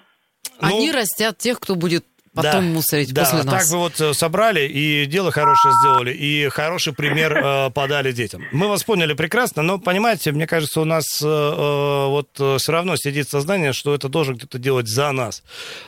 Они 0.58 0.90
ну, 0.90 0.96
растят 0.96 1.38
тех, 1.38 1.60
кто 1.60 1.74
будет 1.74 2.04
потом 2.42 2.64
да, 2.64 2.72
мусорить 2.74 3.12
да, 3.12 3.22
после 3.24 3.42
нас. 3.42 3.62
Так 3.62 3.70
бы 3.70 3.78
вот 3.78 4.00
э, 4.00 4.14
собрали 4.14 4.66
и 4.66 5.06
дело 5.06 5.30
хорошее 5.30 5.74
сделали, 5.80 6.12
и 6.12 6.48
хороший 6.48 6.92
пример 6.92 7.36
э, 7.36 7.70
подали 7.70 8.12
детям. 8.12 8.44
Мы 8.52 8.68
вас 8.68 8.84
поняли 8.84 9.14
прекрасно, 9.14 9.62
но, 9.62 9.78
понимаете, 9.78 10.32
мне 10.32 10.46
кажется, 10.46 10.80
у 10.80 10.84
нас 10.84 11.04
э, 11.22 11.26
э 11.26 12.08
вот 12.08 12.28
э, 12.38 12.56
все 12.58 12.72
равно 12.72 12.96
сидит 12.96 13.28
сознание, 13.28 13.72
что 13.72 13.94
это 13.94 14.08
должен 14.08 14.36
кто-то 14.38 14.58
делать 14.58 14.88
за 14.88 15.12
нас. 15.12 15.42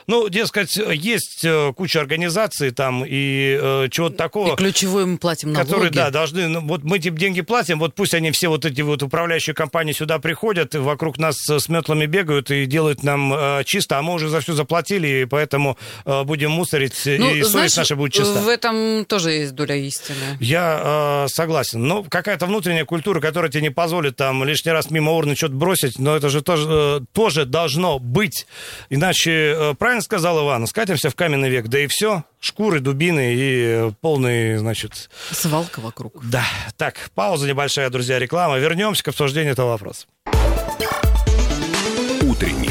Ну, 0.07 0.29
дескать, 0.29 0.77
есть 0.77 1.45
куча 1.75 1.99
организаций 1.99 2.71
там 2.71 3.03
и 3.05 3.57
э, 3.61 3.87
чего-то 3.89 4.17
такого. 4.17 4.53
И 4.53 4.55
ключевое 4.55 5.05
мы 5.05 5.17
платим 5.17 5.53
налоги. 5.53 5.69
Которые, 5.69 5.91
да, 5.91 6.09
должны, 6.09 6.47
ну, 6.47 6.61
вот 6.61 6.83
мы 6.83 6.97
эти 6.97 7.09
деньги 7.09 7.41
платим, 7.41 7.79
вот 7.79 7.95
пусть 7.95 8.13
они 8.13 8.31
все 8.31 8.49
вот 8.49 8.65
эти 8.65 8.81
вот 8.81 9.03
управляющие 9.03 9.53
компании 9.53 9.93
сюда 9.93 10.19
приходят, 10.19 10.75
вокруг 10.75 11.17
нас 11.17 11.37
с 11.37 11.69
метлами 11.69 12.05
бегают 12.05 12.51
и 12.51 12.65
делают 12.65 13.03
нам 13.03 13.33
э, 13.33 13.63
чисто, 13.65 13.97
а 13.97 14.01
мы 14.01 14.13
уже 14.13 14.29
за 14.29 14.41
все 14.41 14.53
заплатили, 14.53 15.21
и 15.21 15.25
поэтому 15.25 15.77
э, 16.05 16.23
будем 16.23 16.40
будем 16.41 16.51
мусорить, 16.51 16.99
ну, 17.05 17.29
и 17.29 17.43
знаешь, 17.43 17.47
совесть 17.51 17.77
наша 17.77 17.95
будет 17.95 18.13
чиста. 18.13 18.41
В 18.41 18.47
этом 18.47 19.05
тоже 19.05 19.31
есть 19.31 19.53
доля 19.53 19.75
истины. 19.75 20.37
Я 20.39 21.25
э, 21.25 21.27
согласен. 21.29 21.83
Но 21.83 22.03
какая-то 22.03 22.47
внутренняя 22.47 22.85
культура, 22.85 23.19
которая 23.19 23.51
тебе 23.51 23.61
не 23.61 23.69
позволит 23.69 24.15
там 24.15 24.43
лишний 24.43 24.71
раз 24.71 24.89
мимо 24.89 25.11
урны 25.11 25.35
что-то 25.35 25.53
бросить, 25.53 25.99
но 25.99 26.15
это 26.15 26.29
же 26.29 26.41
тоже, 26.41 26.67
э, 26.67 26.99
тоже 27.13 27.45
должно 27.45 27.99
быть. 27.99 28.47
Иначе, 28.89 29.31
э, 29.31 29.73
правильно 29.77 30.01
сказал 30.01 30.43
Иван, 30.43 30.65
скатимся 30.65 31.11
в 31.11 31.15
каменный 31.15 31.49
век, 31.49 31.67
да 31.67 31.79
и 31.79 31.87
все. 31.87 32.23
Шкуры, 32.39 32.79
дубины 32.79 33.35
и 33.35 33.91
полный, 34.01 34.57
значит... 34.57 35.11
Свалка 35.31 35.79
вокруг. 35.79 36.25
Да. 36.25 36.43
Так, 36.77 37.11
пауза 37.13 37.47
небольшая, 37.47 37.91
друзья, 37.91 38.17
реклама. 38.17 38.57
Вернемся 38.57 39.03
к 39.03 39.09
обсуждению 39.09 39.53
этого 39.53 39.69
вопроса. 39.69 40.07
Утренний 42.23 42.70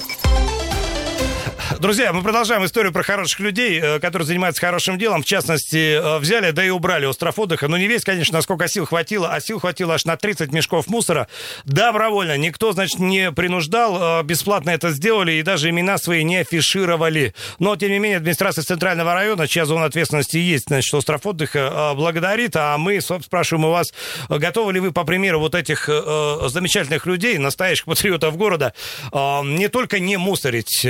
Друзья, 1.81 2.13
мы 2.13 2.21
продолжаем 2.21 2.63
историю 2.63 2.93
про 2.93 3.01
хороших 3.01 3.39
людей, 3.39 3.79
э, 3.81 3.99
которые 3.99 4.27
занимаются 4.27 4.61
хорошим 4.61 4.99
делом. 4.99 5.23
В 5.23 5.25
частности, 5.25 5.95
э, 5.95 6.19
взяли, 6.19 6.51
да 6.51 6.63
и 6.63 6.69
убрали 6.69 7.07
остров 7.07 7.39
отдыха. 7.39 7.67
Ну, 7.67 7.75
не 7.75 7.87
весь, 7.87 8.03
конечно, 8.03 8.37
насколько 8.37 8.67
сил 8.67 8.85
хватило, 8.85 9.33
а 9.33 9.41
сил 9.41 9.59
хватило 9.59 9.95
аж 9.95 10.05
на 10.05 10.15
30 10.15 10.51
мешков 10.51 10.85
мусора. 10.85 11.27
Добровольно. 11.65 12.37
Никто, 12.37 12.71
значит, 12.73 12.99
не 12.99 13.31
принуждал. 13.31 14.19
Э, 14.19 14.23
бесплатно 14.23 14.69
это 14.69 14.91
сделали 14.91 15.31
и 15.31 15.41
даже 15.41 15.71
имена 15.71 15.97
свои 15.97 16.23
не 16.23 16.37
афишировали. 16.37 17.33
Но, 17.57 17.75
тем 17.75 17.89
не 17.89 17.97
менее, 17.97 18.17
администрация 18.17 18.63
Центрального 18.63 19.15
района, 19.15 19.47
чья 19.47 19.65
зона 19.65 19.85
ответственности 19.85 20.37
есть, 20.37 20.65
значит, 20.67 20.93
остров 20.93 21.25
отдыха, 21.25 21.93
благодарит. 21.95 22.55
А 22.57 22.77
мы, 22.77 23.01
собственно, 23.01 23.23
спрашиваем 23.23 23.65
у 23.65 23.71
вас, 23.71 23.91
готовы 24.29 24.73
ли 24.73 24.79
вы, 24.79 24.91
по 24.91 25.03
примеру 25.03 25.39
вот 25.39 25.55
этих 25.55 25.87
замечательных 25.87 27.07
людей, 27.07 27.39
настоящих 27.39 27.85
патриотов 27.85 28.37
города, 28.37 28.75
не 29.11 29.67
только 29.67 29.99
не 29.99 30.17
мусорить 30.17 30.85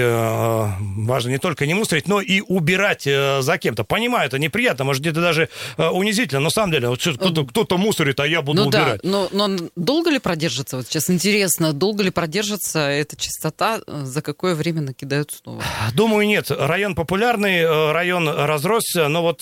важно 0.82 1.30
не 1.30 1.38
только 1.38 1.66
не 1.66 1.74
мусорить, 1.74 2.08
но 2.08 2.22
и 2.22 2.42
убирать 2.42 3.06
э, 3.06 3.42
за 3.42 3.58
кем-то. 3.58 3.84
Понимаю, 3.84 4.28
это 4.28 4.40
неприятно, 4.40 4.86
может, 4.86 5.02
где-то 5.02 5.22
даже 5.22 5.50
э, 5.78 5.88
унизительно, 5.88 6.40
но 6.40 6.46
на 6.46 6.50
самом 6.50 6.72
деле, 6.72 6.90
вот 6.90 7.00
кто-то, 7.00 7.46
кто-то 7.46 7.78
мусорит, 7.78 8.20
а 8.20 8.28
я 8.28 8.42
буду 8.42 8.64
ну, 8.64 8.68
убирать. 8.68 9.02
Да, 9.04 9.10
но, 9.10 9.30
но 9.32 9.70
долго 9.76 10.10
ли 10.10 10.20
продержится, 10.20 10.78
вот 10.78 10.88
сейчас 10.88 11.10
интересно, 11.10 11.74
долго 11.74 12.04
ли 12.04 12.10
продержится 12.10 12.80
эта 12.80 13.16
чистота, 13.16 13.82
э, 13.86 14.02
за 14.06 14.22
какое 14.22 14.56
время 14.56 14.82
накидают 14.82 15.32
снова? 15.32 15.64
Думаю, 15.94 16.28
нет. 16.28 16.52
Район 16.52 16.96
популярный, 16.96 17.92
район 17.92 18.28
разросся, 18.28 19.08
но 19.08 19.22
вот 19.22 19.42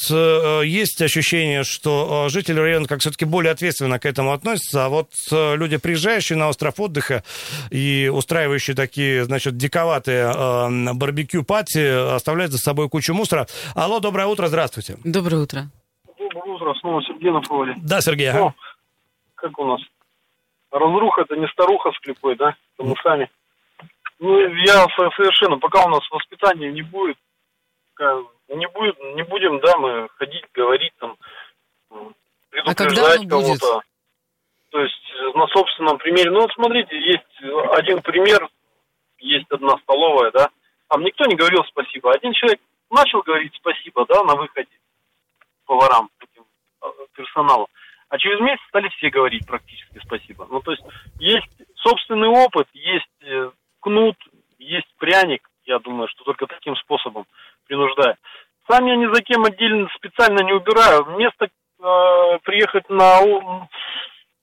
есть 0.64 1.02
ощущение, 1.02 1.64
что 1.64 2.28
жители 2.30 2.60
района 2.60 2.88
как 2.88 3.02
все-таки 3.02 3.26
более 3.26 3.52
ответственно 3.52 4.00
к 4.00 4.06
этому 4.06 4.34
относятся, 4.34 4.86
а 4.86 4.90
вот 4.90 5.12
люди, 5.32 5.78
приезжающие 5.78 6.38
на 6.38 6.50
остров 6.50 6.80
отдыха 6.80 7.24
и 7.70 8.10
устраивающие 8.14 8.76
такие, 8.76 9.26
значит, 9.26 9.58
диковатые 9.58 10.34
барбекю 10.94 11.29
барбекю-пати 11.30 12.16
оставляет 12.16 12.52
за 12.52 12.58
собой 12.58 12.90
кучу 12.90 13.14
мусора. 13.14 13.48
Алло, 13.76 14.00
доброе 14.00 14.28
утро, 14.28 14.48
здравствуйте. 14.48 14.98
Доброе 15.04 15.38
утро. 15.38 15.62
Доброе 16.18 16.56
утро, 16.56 16.74
снова 16.80 17.02
Сергей 17.04 17.32
на 17.32 17.42
проводе. 17.42 17.74
Да, 17.78 18.02
Сергей. 18.02 18.32
О, 18.32 18.54
как 19.36 19.58
у 19.60 19.66
нас? 19.66 19.82
Разруха 20.72 21.22
это 21.22 21.36
не 21.36 21.48
старуха 21.48 21.92
с 21.92 22.00
клепой, 22.00 22.36
да? 22.36 22.56
Это 22.78 22.88
мы 22.88 22.96
сами. 23.04 23.30
Ну, 24.20 24.38
я 24.66 24.86
совершенно, 24.96 25.58
пока 25.58 25.86
у 25.86 25.90
нас 25.90 26.02
воспитания 26.12 26.72
не 26.72 26.82
будет, 26.82 27.18
не 28.50 28.68
будет, 28.68 28.98
не 29.16 29.24
будем, 29.24 29.60
да, 29.60 29.78
мы 29.78 30.08
ходить, 30.18 30.44
говорить 30.54 30.92
там, 31.00 31.16
предупреждать 32.50 33.26
а 33.26 33.30
кого-то. 33.30 33.82
То 34.72 34.80
есть 34.80 35.14
на 35.34 35.48
собственном 35.48 35.98
примере. 35.98 36.30
Ну 36.32 36.42
вот 36.42 36.52
смотрите, 36.54 36.96
есть 37.00 37.24
один 37.72 38.02
пример, 38.02 38.48
есть 39.20 39.50
одна 39.50 39.78
столовая, 39.78 40.32
да, 40.32 40.50
там 40.90 41.04
никто 41.04 41.26
не 41.26 41.36
говорил 41.36 41.64
спасибо. 41.66 42.12
Один 42.12 42.34
человек 42.34 42.60
начал 42.90 43.22
говорить 43.22 43.54
спасибо, 43.56 44.06
да, 44.08 44.24
на 44.24 44.36
выходе 44.36 44.68
поварам, 45.66 46.10
этим, 46.20 46.44
э, 46.82 46.88
персоналу. 47.14 47.68
А 48.10 48.18
через 48.18 48.40
месяц 48.40 48.62
стали 48.68 48.90
все 48.90 49.10
говорить 49.12 49.46
практически 49.46 50.00
спасибо. 50.04 50.48
Ну, 50.50 50.62
то 50.62 50.72
есть 50.72 50.84
есть 51.20 51.48
собственный 51.76 52.28
опыт, 52.28 52.68
есть 52.74 53.06
э, 53.22 53.52
кнут, 53.80 54.18
есть 54.58 54.88
пряник. 54.98 55.48
Я 55.66 55.78
думаю, 55.78 56.08
что 56.08 56.24
только 56.24 56.48
таким 56.48 56.76
способом 56.76 57.28
принуждаю. 57.68 58.16
Сам 58.68 58.88
я 58.88 58.96
ни 58.96 59.06
за 59.14 59.22
кем 59.22 59.46
отдельно 59.46 59.88
специально 59.96 60.44
не 60.44 60.54
убираю. 60.54 61.04
Вместо 61.04 61.46
э, 61.46 62.40
приехать 62.44 62.90
на, 62.90 63.22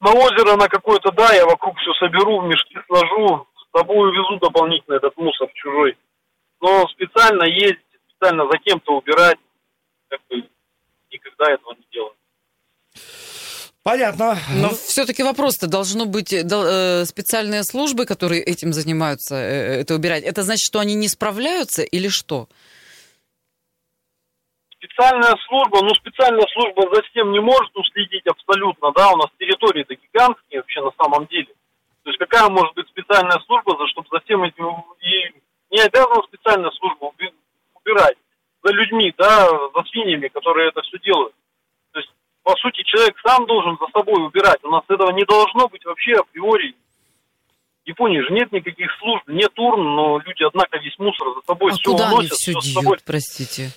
на 0.01 0.13
озеро 0.13 0.57
на 0.57 0.69
какое-то, 0.69 1.11
да, 1.11 1.35
я 1.35 1.45
вокруг 1.45 1.77
все 1.79 1.93
соберу, 1.95 2.39
в 2.39 2.45
мешки 2.47 2.79
сложу, 2.87 3.49
с 3.57 3.77
собой 3.77 4.11
увезу 4.11 4.37
дополнительно 4.37 4.95
этот 4.95 5.17
мусор 5.17 5.49
чужой 5.55 5.97
но 6.61 6.87
специально 6.89 7.45
ездить, 7.45 7.81
специально 8.09 8.47
за 8.51 8.59
кем-то 8.59 8.97
убирать, 8.97 9.39
как 10.09 10.21
бы 10.29 10.49
никогда 11.11 11.53
этого 11.53 11.75
не 11.75 11.87
делаю. 11.93 12.15
Понятно. 13.87 14.37
Но 14.61 14.71
все-таки 14.71 15.23
вопрос-то 15.23 15.69
должно 15.69 16.07
быть 16.07 16.33
э, 16.33 17.05
специальные 17.05 17.63
службы, 17.63 18.05
которые 18.05 18.43
этим 18.43 18.73
занимаются, 18.73 19.37
э, 19.37 19.83
это 19.83 19.95
убирать. 19.95 20.25
Это 20.25 20.43
значит, 20.43 20.67
что 20.67 20.81
они 20.81 20.95
не 20.95 21.07
справляются 21.07 21.85
или 21.85 22.09
что? 22.09 22.49
Специальная 24.75 25.37
служба, 25.47 25.83
ну 25.83 25.95
специальная 25.95 26.47
служба 26.53 26.95
за 26.95 27.03
всем 27.03 27.31
не 27.31 27.41
может 27.41 27.71
уследить 27.77 28.27
абсолютно, 28.27 28.91
да, 28.91 29.13
у 29.13 29.17
нас 29.19 29.31
территории-то 29.39 29.95
гигантские 29.95 30.61
вообще 30.61 30.83
на 30.83 30.91
самом 30.99 31.27
деле. 31.27 31.55
То 32.03 32.11
есть 32.11 32.19
какая 32.19 32.49
может 32.49 32.75
быть 32.75 32.89
специальная 32.89 33.39
служба, 33.47 33.77
за 33.79 33.87
чтобы 33.87 34.09
за 34.11 34.19
всем 34.25 34.43
этим 34.43 34.67
и 35.01 35.31
не 35.77 35.83
обязан 35.83 36.23
специально 36.25 36.71
службу 36.71 37.15
убирать 37.75 38.17
за 38.65 38.73
людьми, 38.73 39.13
да, 39.19 39.47
за 39.75 39.83
свиньями, 39.91 40.29
которые 40.29 40.69
это 40.69 40.81
все 40.83 40.99
делают. 40.99 41.35
То 41.93 42.01
есть, 42.01 42.11
по 42.43 42.57
сути, 42.57 42.83
человек 42.85 43.15
сам 43.25 43.47
должен 43.47 43.77
за 43.79 43.87
собой 43.93 44.25
убирать. 44.25 44.59
У 44.65 44.71
нас 44.71 44.83
этого 44.89 45.11
не 45.13 45.25
должно 45.25 45.69
быть 45.69 45.85
вообще 45.85 46.15
априори. 46.15 46.75
В 47.85 47.89
Японии 47.89 48.21
же 48.21 48.33
нет 48.33 48.51
никаких 48.53 48.91
служб, 48.99 49.23
нет 49.29 49.53
урн, 49.59 49.83
но 49.83 50.19
люди, 50.19 50.43
однако, 50.43 50.79
весь 50.79 50.99
мусор 50.99 51.29
за 51.35 51.43
собой 51.47 51.73
а 51.73 51.75
все 51.75 51.91
куда 51.93 52.09
уносят. 52.09 52.19
Они 52.19 52.29
все, 52.31 52.59
все 52.59 52.61
с 52.61 52.73
собой. 52.73 52.99
простите? 53.05 53.71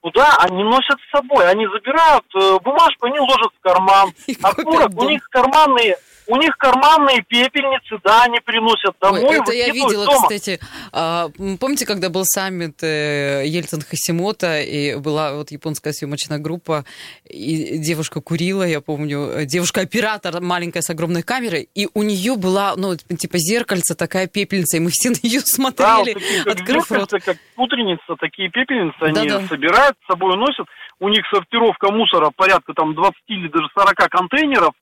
Куда? 0.00 0.36
Они 0.38 0.64
носят 0.64 0.98
с 1.00 1.16
собой. 1.16 1.48
Они 1.48 1.66
забирают 1.66 2.24
э, 2.34 2.58
бумажку, 2.64 3.06
они 3.06 3.20
ложат 3.20 3.52
в 3.56 3.60
карман. 3.60 4.10
И 4.26 4.36
окурок, 4.42 4.90
у 4.96 5.08
них 5.08 5.28
карманные 5.30 5.96
у 6.26 6.36
них 6.36 6.56
карманные 6.56 7.22
пепельницы, 7.22 7.98
да, 8.02 8.24
они 8.24 8.40
приносят 8.40 8.94
домой. 9.00 9.22
Ой, 9.24 9.36
это 9.40 9.52
я 9.52 9.68
видела, 9.68 10.06
дома. 10.06 10.22
кстати. 10.22 10.58
А, 10.92 11.28
помните, 11.60 11.86
когда 11.86 12.08
был 12.08 12.24
саммит 12.24 12.82
э, 12.82 13.42
Ельцин 13.46 13.82
Хасимота, 13.82 14.60
и 14.60 14.96
была 14.96 15.34
вот 15.34 15.50
японская 15.50 15.92
съемочная 15.92 16.38
группа, 16.38 16.84
и 17.28 17.78
девушка 17.78 18.20
курила, 18.20 18.62
я 18.62 18.80
помню, 18.80 19.44
девушка-оператор 19.44 20.40
маленькая 20.40 20.82
с 20.82 20.90
огромной 20.90 21.22
камерой, 21.22 21.68
и 21.74 21.88
у 21.92 22.02
нее 22.02 22.36
была, 22.36 22.74
ну, 22.76 22.96
типа 22.96 23.38
зеркальце, 23.38 23.94
такая 23.94 24.26
пепельница, 24.26 24.78
и 24.78 24.80
мы 24.80 24.90
все 24.90 25.10
на 25.10 25.16
нее 25.22 25.40
смотрели, 25.40 25.84
да, 25.84 25.96
вот 25.96 26.14
такие, 26.14 26.42
открыв 26.42 26.90
рот. 26.90 27.10
как 27.10 27.36
пудреница, 27.54 28.16
такие 28.18 28.50
пепельницы 28.50 28.96
они 29.00 29.28
да 29.28 29.40
-да. 29.40 29.48
собирают, 29.48 29.96
с 30.02 30.06
собой 30.06 30.36
носят. 30.36 30.66
У 31.00 31.08
них 31.08 31.22
сортировка 31.30 31.92
мусора 31.92 32.30
порядка 32.34 32.72
там 32.72 32.94
20 32.94 33.14
или 33.28 33.48
даже 33.48 33.68
40 33.74 33.94
контейнеров, 34.08 34.72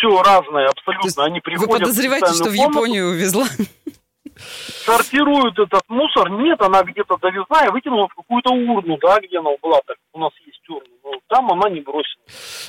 все 0.00 0.22
разное 0.22 0.68
абсолютно. 0.68 1.24
Они 1.24 1.40
приходят 1.40 1.70
вы 1.70 1.78
подозреваете, 1.78 2.32
что 2.32 2.48
в 2.48 2.54
Японию 2.54 3.10
увезла? 3.10 3.46
Сортируют 4.86 5.58
этот 5.58 5.82
мусор. 5.88 6.30
Нет, 6.30 6.60
она 6.62 6.82
где-то 6.82 7.18
довезла 7.18 7.66
и 7.66 7.70
выкинула 7.70 8.08
в 8.08 8.14
какую-то 8.14 8.50
урну, 8.50 8.96
да, 8.96 9.18
где 9.20 9.38
она 9.38 9.50
была. 9.62 9.80
Так 9.86 9.96
у 10.14 10.18
нас 10.18 10.32
есть 10.46 10.66
урна. 10.68 10.88
Там 11.30 11.48
она 11.52 11.70
не 11.70 11.80
бросила. 11.80 12.20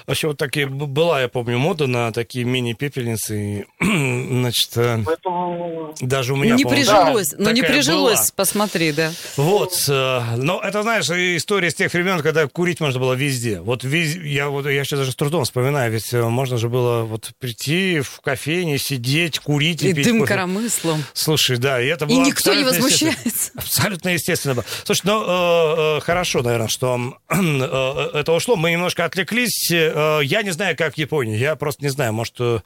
Вообще 0.06 0.28
вот 0.28 0.38
такие 0.38 0.68
была, 0.68 1.22
я 1.22 1.28
помню, 1.28 1.58
мода 1.58 1.88
на 1.88 2.12
такие 2.12 2.46
мини-пепельницы. 2.46 3.66
Значит, 3.80 4.78
э, 4.78 5.00
Поэтому... 5.04 5.96
даже 6.00 6.34
у 6.34 6.36
меня, 6.36 6.56
Не 6.56 6.66
прижилось, 6.66 7.30
да, 7.30 7.38
но 7.40 7.52
не 7.52 7.64
прижилось, 7.64 8.20
была. 8.20 8.36
посмотри, 8.36 8.92
да. 8.92 9.12
Вот, 9.36 9.74
э, 9.90 10.22
но 10.38 10.62
это, 10.62 10.84
знаешь, 10.84 11.10
история 11.10 11.72
с 11.72 11.74
тех 11.74 11.92
времен, 11.92 12.22
когда 12.22 12.48
курить 12.48 12.80
можно 12.80 13.00
было 13.00 13.14
везде. 13.14 13.62
Вот 13.62 13.84
вез... 13.84 14.16
я, 14.16 14.50
вот, 14.50 14.68
я 14.68 14.84
сейчас 14.84 15.00
даже 15.00 15.12
с 15.12 15.16
трудом 15.16 15.44
вспоминаю, 15.44 15.92
ведь 15.92 16.14
э, 16.14 16.22
можно 16.22 16.60
же 16.60 16.70
было 16.70 17.02
вот 17.02 17.32
прийти 17.40 18.02
в 18.02 18.22
кофейне, 18.22 18.78
сидеть, 18.78 19.40
курить 19.40 19.82
и, 19.82 19.90
и 19.90 19.94
пить 19.96 20.06
дым 20.06 20.20
кофе. 20.20 20.34
коромыслом. 20.34 21.04
Слушай, 21.14 21.58
да, 21.58 21.82
и 21.82 21.88
это 21.88 22.06
было 22.06 22.16
И 22.16 22.20
никто 22.20 22.54
не 22.54 22.64
возмущается. 22.64 23.52
Абсолютно 23.56 24.10
естественно 24.10 24.54
было. 24.54 24.66
Слушай, 24.84 25.02
ну, 25.06 25.24
э, 25.24 25.98
э, 25.98 26.02
хорошо, 26.02 26.44
наверное, 26.44 26.68
что 26.68 27.00
э, 27.30 28.10
это 28.14 28.32
ушло. 28.34 28.51
Мы 28.56 28.72
немножко 28.72 29.06
отвлеклись. 29.06 29.72
Э, 29.72 30.22
я 30.24 30.44
не 30.44 30.52
знаю, 30.52 30.76
как 30.76 30.96
в 30.96 30.98
Японии. 30.98 31.38
Я 31.38 31.56
просто 31.56 31.84
не 31.84 31.90
знаю, 31.90 32.14
может, 32.14 32.36
э, 32.40 32.60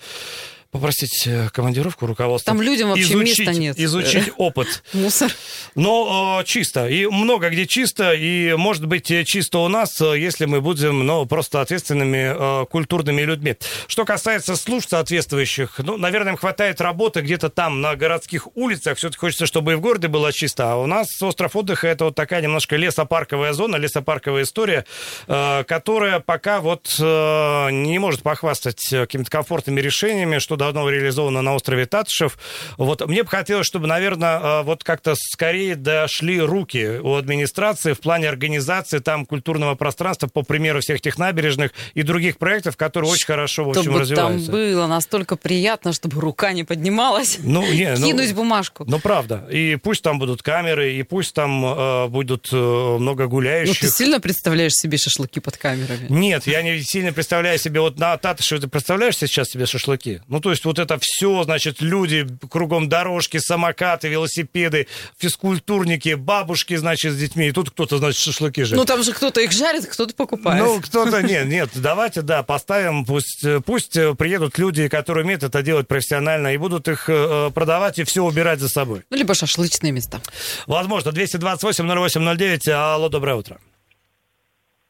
попросить 0.75 1.25
э, 1.25 1.49
командировку 1.53 2.05
руководства. 2.05 2.51
Там 2.51 2.61
людям 2.61 2.89
вообще 2.89 3.13
изучить, 3.13 3.39
места 3.39 3.59
нет. 3.59 3.79
Изучить 3.79 4.31
опыт. 4.37 4.83
Мусор. 4.93 5.31
Но 5.75 6.39
э, 6.41 6.45
чисто. 6.45 6.87
И 6.87 7.05
много 7.05 7.49
где 7.49 7.65
чисто. 7.65 8.13
И 8.13 8.53
может 8.55 8.85
быть 8.85 9.11
чисто 9.25 9.59
у 9.59 9.67
нас, 9.69 10.01
если 10.01 10.45
мы 10.45 10.61
будем 10.61 11.05
ну, 11.05 11.25
просто 11.25 11.61
ответственными 11.61 12.63
э, 12.63 12.65
культурными 12.65 13.21
людьми. 13.21 13.55
Что 13.87 14.03
касается 14.03 14.55
служб 14.55 14.89
соответствующих, 14.89 15.79
ну, 15.79 15.97
наверное, 15.97 16.33
им 16.33 16.37
хватает 16.37 16.81
работы 16.81 17.21
где-то 17.21 17.49
там 17.49 17.79
на 17.81 17.95
городских 17.95 18.47
улицах. 18.55 18.97
Все-таки 18.97 19.19
хочется, 19.19 19.45
чтобы 19.45 19.73
и 19.73 19.75
в 19.75 19.81
городе 19.81 20.09
было 20.09 20.33
чисто. 20.33 20.73
А 20.73 20.75
у 20.75 20.85
нас 20.85 21.21
остров 21.21 21.55
отдыха 21.55 21.87
это 21.87 22.05
вот 22.05 22.15
такая 22.15 22.41
немножко 22.41 22.75
лесопарковая 22.75 23.53
зона, 23.53 23.77
лесопарковая 23.77 24.43
история, 24.43 24.85
э, 25.27 25.63
которая 25.65 26.19
пока 26.19 26.59
вот 26.59 26.95
э, 26.99 27.69
не 27.71 27.97
может 27.99 28.21
похвастать 28.23 28.83
какими-то 28.89 29.31
комфортными 29.31 29.79
решениями, 29.79 30.39
что 30.39 30.55
давно 30.71 30.89
реализовано 30.89 31.41
на 31.41 31.55
острове 31.55 31.85
Татышев. 31.85 32.37
Вот 32.77 33.05
мне 33.07 33.23
бы 33.23 33.29
хотелось, 33.29 33.67
чтобы, 33.67 33.87
наверное, 33.87 34.39
а, 34.41 34.63
вот 34.63 34.83
как-то 34.83 35.15
скорее 35.15 35.75
дошли 35.75 36.39
руки 36.39 36.99
у 37.01 37.15
администрации 37.15 37.93
в 37.93 37.99
плане 37.99 38.29
организации 38.29 38.99
там 38.99 39.25
культурного 39.25 39.75
пространства, 39.75 40.27
по 40.27 40.43
примеру 40.43 40.81
всех 40.81 41.01
тех 41.01 41.17
набережных 41.17 41.71
и 41.93 42.03
других 42.03 42.37
проектов, 42.37 42.77
которые 42.77 43.11
очень 43.11 43.25
хорошо, 43.25 43.65
в 43.65 43.69
общем, 43.69 43.83
чтобы 43.83 43.99
развиваются. 43.99 44.45
там 44.47 44.55
было 44.55 44.87
настолько 44.87 45.35
приятно, 45.35 45.93
чтобы 45.93 46.21
рука 46.21 46.53
не 46.53 46.63
поднималась, 46.63 47.37
ну, 47.43 47.65
не, 47.71 47.95
ну, 47.95 48.07
кинуть 48.07 48.33
бумажку. 48.33 48.85
Ну, 48.87 48.99
правда. 48.99 49.47
И 49.51 49.75
пусть 49.75 50.01
там 50.01 50.19
будут 50.19 50.41
камеры, 50.41 50.93
и 50.93 51.03
пусть 51.03 51.33
там 51.33 51.65
э, 51.65 52.07
будут 52.07 52.49
э, 52.51 52.55
много 52.55 53.27
гуляющих. 53.27 53.81
Ну, 53.81 53.89
ты 53.89 53.93
сильно 53.93 54.19
представляешь 54.19 54.73
себе 54.73 54.97
шашлыки 54.97 55.39
под 55.39 55.57
камерами? 55.57 56.07
Нет, 56.09 56.47
я 56.47 56.61
не 56.61 56.81
сильно 56.81 57.13
представляю 57.13 57.57
себе, 57.59 57.79
вот 57.79 57.99
на 57.99 58.17
Татышеве 58.17 58.61
ты 58.61 58.67
представляешь 58.67 59.17
сейчас 59.17 59.49
себе 59.49 59.65
шашлыки? 59.65 60.21
Ну, 60.27 60.39
то 60.39 60.51
есть 60.51 60.54
вот 60.63 60.79
это 60.79 60.97
все, 61.01 61.43
значит, 61.43 61.81
люди, 61.81 62.25
кругом 62.49 62.87
дорожки, 62.87 63.37
самокаты, 63.37 64.07
велосипеды, 64.07 64.87
физкультурники, 65.17 66.13
бабушки, 66.13 66.75
значит, 66.75 67.13
с 67.13 67.17
детьми. 67.17 67.47
И 67.47 67.51
тут 67.51 67.71
кто-то, 67.71 67.97
значит, 67.97 68.21
шашлыки 68.21 68.63
жарит. 68.63 68.77
Ну, 68.77 68.85
там 68.85 69.03
же 69.03 69.11
кто-то 69.11 69.41
их 69.41 69.51
жарит, 69.51 69.85
кто-то 69.87 70.15
покупает. 70.15 70.63
Ну, 70.63 70.79
кто-то, 70.81 71.21
нет, 71.21 71.47
нет, 71.47 71.69
давайте, 71.75 72.21
да, 72.21 72.43
поставим, 72.43 73.03
пусть, 73.03 73.45
пусть 73.65 73.93
приедут 74.17 74.57
люди, 74.57 74.87
которые 74.87 75.25
умеют 75.25 75.43
это 75.43 75.61
делать 75.61 75.87
профессионально, 75.87 76.53
и 76.53 76.57
будут 76.57 76.87
их 76.87 77.09
э, 77.09 77.51
продавать 77.53 77.99
и 77.99 78.03
все 78.03 78.23
убирать 78.23 78.59
за 78.59 78.69
собой. 78.69 79.03
Ну, 79.09 79.17
либо 79.17 79.33
шашлычные 79.33 79.91
места. 79.91 80.21
Возможно. 80.67 81.09
228-08-09. 81.09 82.69
Алло, 82.69 83.09
доброе 83.09 83.35
утро. 83.35 83.59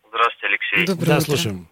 Здравствуйте, 0.09 0.47
Алексей. 0.47 0.85
Доброе 0.85 1.07
да, 1.07 1.17
утро. 1.17 1.25
слушаем. 1.25 1.69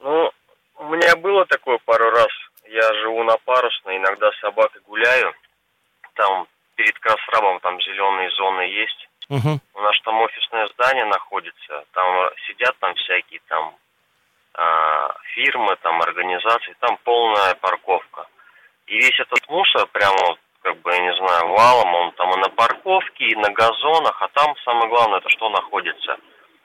Ну, 0.00 0.30
у 0.78 0.84
меня 0.84 1.16
было 1.16 1.44
такое 1.46 1.78
пару 1.84 2.10
раз. 2.10 2.28
Я 2.76 2.92
живу 3.00 3.22
на 3.22 3.38
Парусной, 3.38 3.96
иногда 3.96 4.30
с 4.30 4.40
собакой 4.40 4.82
гуляю. 4.86 5.32
Там 6.14 6.46
перед 6.74 6.98
Красрамом 6.98 7.58
там 7.60 7.80
зеленые 7.80 8.30
зоны 8.32 8.60
есть. 8.60 9.08
Угу. 9.30 9.60
У 9.74 9.80
нас 9.80 9.98
там 10.04 10.20
офисное 10.20 10.68
здание 10.74 11.06
находится. 11.06 11.84
Там 11.92 12.30
сидят 12.46 12.76
там 12.78 12.94
всякие 12.96 13.40
там 13.48 13.74
э, 14.58 15.08
фирмы, 15.34 15.74
там 15.76 16.02
организации. 16.02 16.76
Там 16.80 16.98
полная 17.02 17.54
парковка. 17.54 18.26
И 18.88 18.96
весь 18.96 19.18
этот 19.20 19.48
мусор 19.48 19.86
прямо 19.86 20.36
как 20.60 20.76
бы, 20.82 20.92
я 20.92 20.98
не 20.98 21.14
знаю, 21.14 21.48
валом, 21.54 21.94
он 21.94 22.12
там 22.12 22.30
и 22.34 22.36
на 22.36 22.50
парковке, 22.50 23.24
и 23.24 23.36
на 23.36 23.50
газонах, 23.52 24.20
а 24.20 24.28
там 24.34 24.54
самое 24.64 24.88
главное, 24.88 25.20
это 25.20 25.28
что 25.30 25.48
находится? 25.48 26.18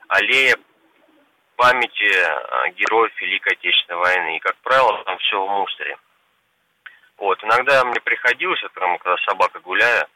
Аллея 0.07 0.55
памяти 1.61 2.09
героев 2.73 3.13
Великой 3.21 3.53
Отечественной 3.53 3.99
войны. 3.99 4.37
И, 4.37 4.39
как 4.39 4.55
правило, 4.63 5.03
там 5.05 5.15
все 5.19 5.39
в 5.39 5.47
мусоре. 5.47 5.95
Вот. 7.17 7.43
Иногда 7.43 7.83
мне 7.85 7.99
приходилось, 8.01 8.59
прямо 8.73 8.97
когда 8.97 9.15
собака 9.25 9.59
гуляя, 9.59 10.07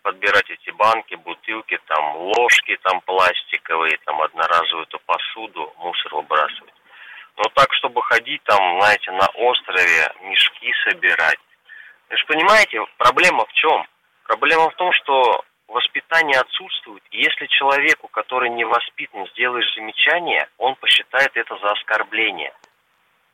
подбирать 0.00 0.48
эти 0.48 0.70
банки, 0.70 1.14
бутылки, 1.16 1.78
там 1.86 2.16
ложки 2.16 2.78
там 2.82 3.02
пластиковые, 3.02 3.98
там 4.06 4.22
одноразовую 4.22 4.86
эту 4.86 4.98
посуду, 5.00 5.74
мусор 5.76 6.14
выбрасывать. 6.14 6.72
Но 7.36 7.42
так, 7.54 7.74
чтобы 7.74 8.00
ходить 8.02 8.42
там, 8.44 8.80
знаете, 8.80 9.10
на 9.10 9.26
острове, 9.34 10.14
мешки 10.22 10.72
собирать. 10.88 11.40
Вы 12.08 12.16
же 12.16 12.24
понимаете, 12.24 12.82
проблема 12.96 13.44
в 13.44 13.52
чем? 13.52 13.86
Проблема 14.22 14.70
в 14.70 14.74
том, 14.76 14.90
что 14.92 15.44
воспитание 15.68 16.40
отсутствует. 16.40 17.02
И 17.10 17.18
если 17.18 17.46
человеку, 17.46 18.08
который 18.08 18.50
не 18.50 18.64
воспитан, 18.64 19.26
сделаешь 19.28 19.74
замечание, 19.74 20.48
он 20.58 20.74
посчитает 20.76 21.36
это 21.36 21.56
за 21.58 21.72
оскорбление. 21.72 22.52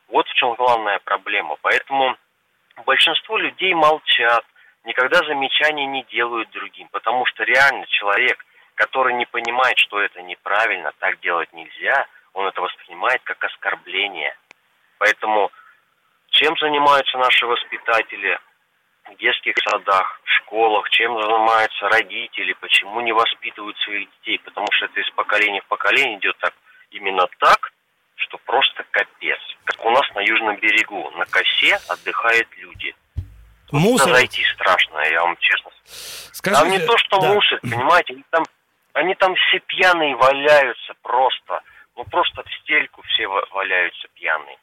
Вот 0.07 0.27
в 0.27 0.33
чем 0.33 0.55
главная 0.55 0.99
проблема. 0.99 1.57
Поэтому 1.61 2.17
большинство 2.85 3.37
людей 3.37 3.73
молчат, 3.73 4.45
никогда 4.83 5.19
замечаний 5.19 5.85
не 5.85 6.03
делают 6.03 6.49
другим, 6.51 6.87
потому 6.89 7.25
что 7.25 7.43
реально 7.43 7.85
человек, 7.87 8.43
который 8.75 9.13
не 9.13 9.25
понимает, 9.25 9.77
что 9.77 10.01
это 10.01 10.21
неправильно, 10.21 10.91
так 10.99 11.19
делать 11.21 11.51
нельзя, 11.53 12.07
он 12.33 12.47
это 12.47 12.61
воспринимает 12.61 13.21
как 13.23 13.43
оскорбление. 13.43 14.35
Поэтому 14.97 15.51
чем 16.29 16.57
занимаются 16.57 17.17
наши 17.17 17.45
воспитатели– 17.45 18.39
в 19.09 19.17
детских 19.17 19.53
садах, 19.65 20.21
в 20.23 20.31
школах, 20.53 20.87
чем 20.91 21.19
занимаются 21.19 21.89
родители, 21.89 22.53
почему 22.53 23.01
не 23.01 23.11
воспитывают 23.11 23.75
своих 23.79 24.07
детей, 24.19 24.39
потому 24.45 24.67
что 24.71 24.85
это 24.85 24.99
из 24.99 25.09
поколения 25.11 25.61
в 25.61 25.65
поколение 25.65 26.19
идет 26.19 26.37
так, 26.37 26.53
именно 26.91 27.27
так, 27.39 27.73
что 28.15 28.37
просто 28.45 28.85
капец. 28.91 29.39
Как 29.63 29.83
у 29.83 29.89
нас 29.89 30.03
на 30.13 30.19
Южном 30.19 30.57
берегу, 30.57 31.09
на 31.17 31.25
косе 31.25 31.79
отдыхают 31.89 32.47
люди. 32.57 32.95
Мусор. 33.71 34.13
зайти 34.13 34.43
страшно, 34.53 34.99
я 34.99 35.21
вам 35.21 35.35
честно 35.39 35.71
Скажите, 35.85 36.61
Там 36.61 36.71
не 36.71 36.79
то, 36.85 36.95
что 36.99 37.19
да. 37.19 37.33
мусор, 37.33 37.59
понимаете, 37.61 38.13
они 38.13 38.23
там, 38.29 38.43
они 38.93 39.15
там 39.15 39.33
все 39.33 39.59
пьяные 39.61 40.15
валяются 40.15 40.93
просто. 41.01 41.61
Ну, 41.95 42.03
просто 42.05 42.43
в 42.43 42.53
стельку 42.61 43.01
все 43.07 43.27
валяются 43.27 44.07
пьяные 44.13 44.57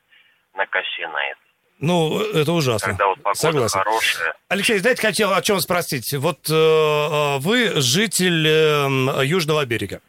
на 0.55 0.65
косе 0.67 1.09
на 1.09 1.27
это. 1.27 1.40
Ну, 1.81 2.21
это 2.21 2.53
ужасно. 2.53 2.89
Когда 2.89 3.07
вот 3.07 3.17
погода 3.23 3.39
Согласен. 3.39 3.79
хорошая. 3.79 4.35
Алексей, 4.49 4.79
знаете, 4.79 5.01
хотел 5.01 5.33
о 5.33 5.41
чем 5.41 5.61
спросить. 5.61 6.13
Вот 6.13 6.51
э, 6.51 6.53
э, 6.53 7.39
вы 7.39 7.81
житель 7.81 8.47
э, 8.47 9.25
Южного 9.25 9.65
берега. 9.65 10.01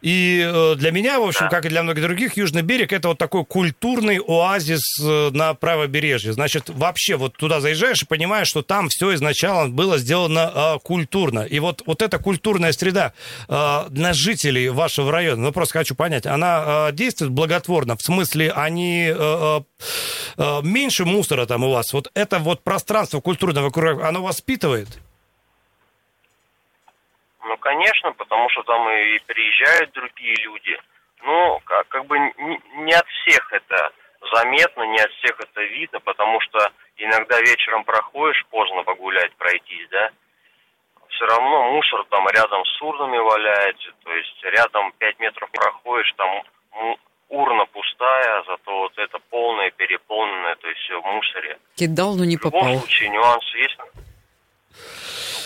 И 0.00 0.42
э, 0.42 0.74
для 0.76 0.90
меня, 0.90 1.20
в 1.20 1.24
общем, 1.24 1.42
да. 1.42 1.48
как 1.50 1.66
и 1.66 1.68
для 1.68 1.82
многих 1.82 2.02
других, 2.02 2.36
Южный 2.38 2.62
берег 2.62 2.94
это 2.94 3.08
вот 3.08 3.18
такой 3.18 3.44
культурный 3.44 4.20
оазис 4.26 4.80
э, 5.02 5.30
на 5.32 5.52
правобережье. 5.52 6.32
Значит, 6.32 6.70
вообще 6.70 7.16
вот 7.16 7.36
туда 7.36 7.60
заезжаешь 7.60 8.02
и 8.02 8.06
понимаешь, 8.06 8.48
что 8.48 8.62
там 8.62 8.88
все 8.88 9.14
изначально 9.14 9.68
было 9.68 9.98
сделано 9.98 10.50
э, 10.54 10.78
культурно. 10.82 11.40
И 11.40 11.58
вот, 11.58 11.82
вот 11.84 12.00
эта 12.00 12.18
культурная 12.18 12.72
среда 12.72 13.12
э, 13.48 13.84
для 13.90 14.14
жителей 14.14 14.70
вашего 14.70 15.12
района, 15.12 15.42
ну 15.42 15.52
просто 15.52 15.78
хочу 15.80 15.94
понять, 15.94 16.24
она 16.24 16.88
э, 16.88 16.92
действует 16.92 17.32
благотворно? 17.32 17.96
В 17.96 18.02
смысле, 18.02 18.50
они... 18.52 19.12
Э, 19.14 19.58
э 19.58 19.60
меньше 20.62 21.04
мусора 21.04 21.46
там 21.46 21.64
у 21.64 21.72
вас, 21.72 21.92
вот 21.92 22.08
это 22.14 22.38
вот 22.38 22.62
пространство 22.62 23.20
культурного, 23.20 23.70
оно 24.06 24.22
воспитывает? 24.22 24.88
Ну, 27.44 27.56
конечно, 27.56 28.12
потому 28.12 28.48
что 28.50 28.62
там 28.62 28.88
и 28.90 29.18
приезжают 29.26 29.92
другие 29.92 30.36
люди. 30.44 30.76
Ну, 31.22 31.60
как, 31.64 31.88
как 31.88 32.06
бы 32.06 32.18
не, 32.18 32.60
не 32.84 32.92
от 32.92 33.06
всех 33.06 33.52
это 33.52 33.90
заметно, 34.32 34.82
не 34.82 34.98
от 35.00 35.10
всех 35.12 35.40
это 35.40 35.62
видно, 35.62 36.00
потому 36.00 36.40
что 36.40 36.58
иногда 36.96 37.40
вечером 37.40 37.84
проходишь, 37.84 38.44
поздно 38.50 38.82
погулять, 38.82 39.34
пройтись, 39.36 39.88
да, 39.90 40.10
все 41.08 41.26
равно 41.26 41.72
мусор 41.72 42.04
там 42.10 42.28
рядом 42.28 42.64
с 42.64 42.82
урнами 42.82 43.18
валяется, 43.18 43.90
то 44.04 44.12
есть 44.12 44.44
рядом 44.44 44.92
5 44.98 45.18
метров 45.18 45.50
проходишь, 45.50 46.12
там 46.16 46.44
урна 47.28 47.66
пустая, 47.66 48.42
зато 48.46 48.78
вот 48.78 48.92
это 48.98 49.18
полное, 49.30 49.70
переполненное, 49.70 50.56
то 50.56 50.68
есть 50.68 50.80
все 50.80 51.00
в 51.00 51.04
мусоре. 51.04 51.58
Кидал, 51.76 52.16
но 52.16 52.24
не 52.24 52.36
попал. 52.36 52.60
В 52.60 52.66
любом 52.66 52.80
случае 52.80 53.08
нюансы 53.10 53.58
есть. 53.58 53.78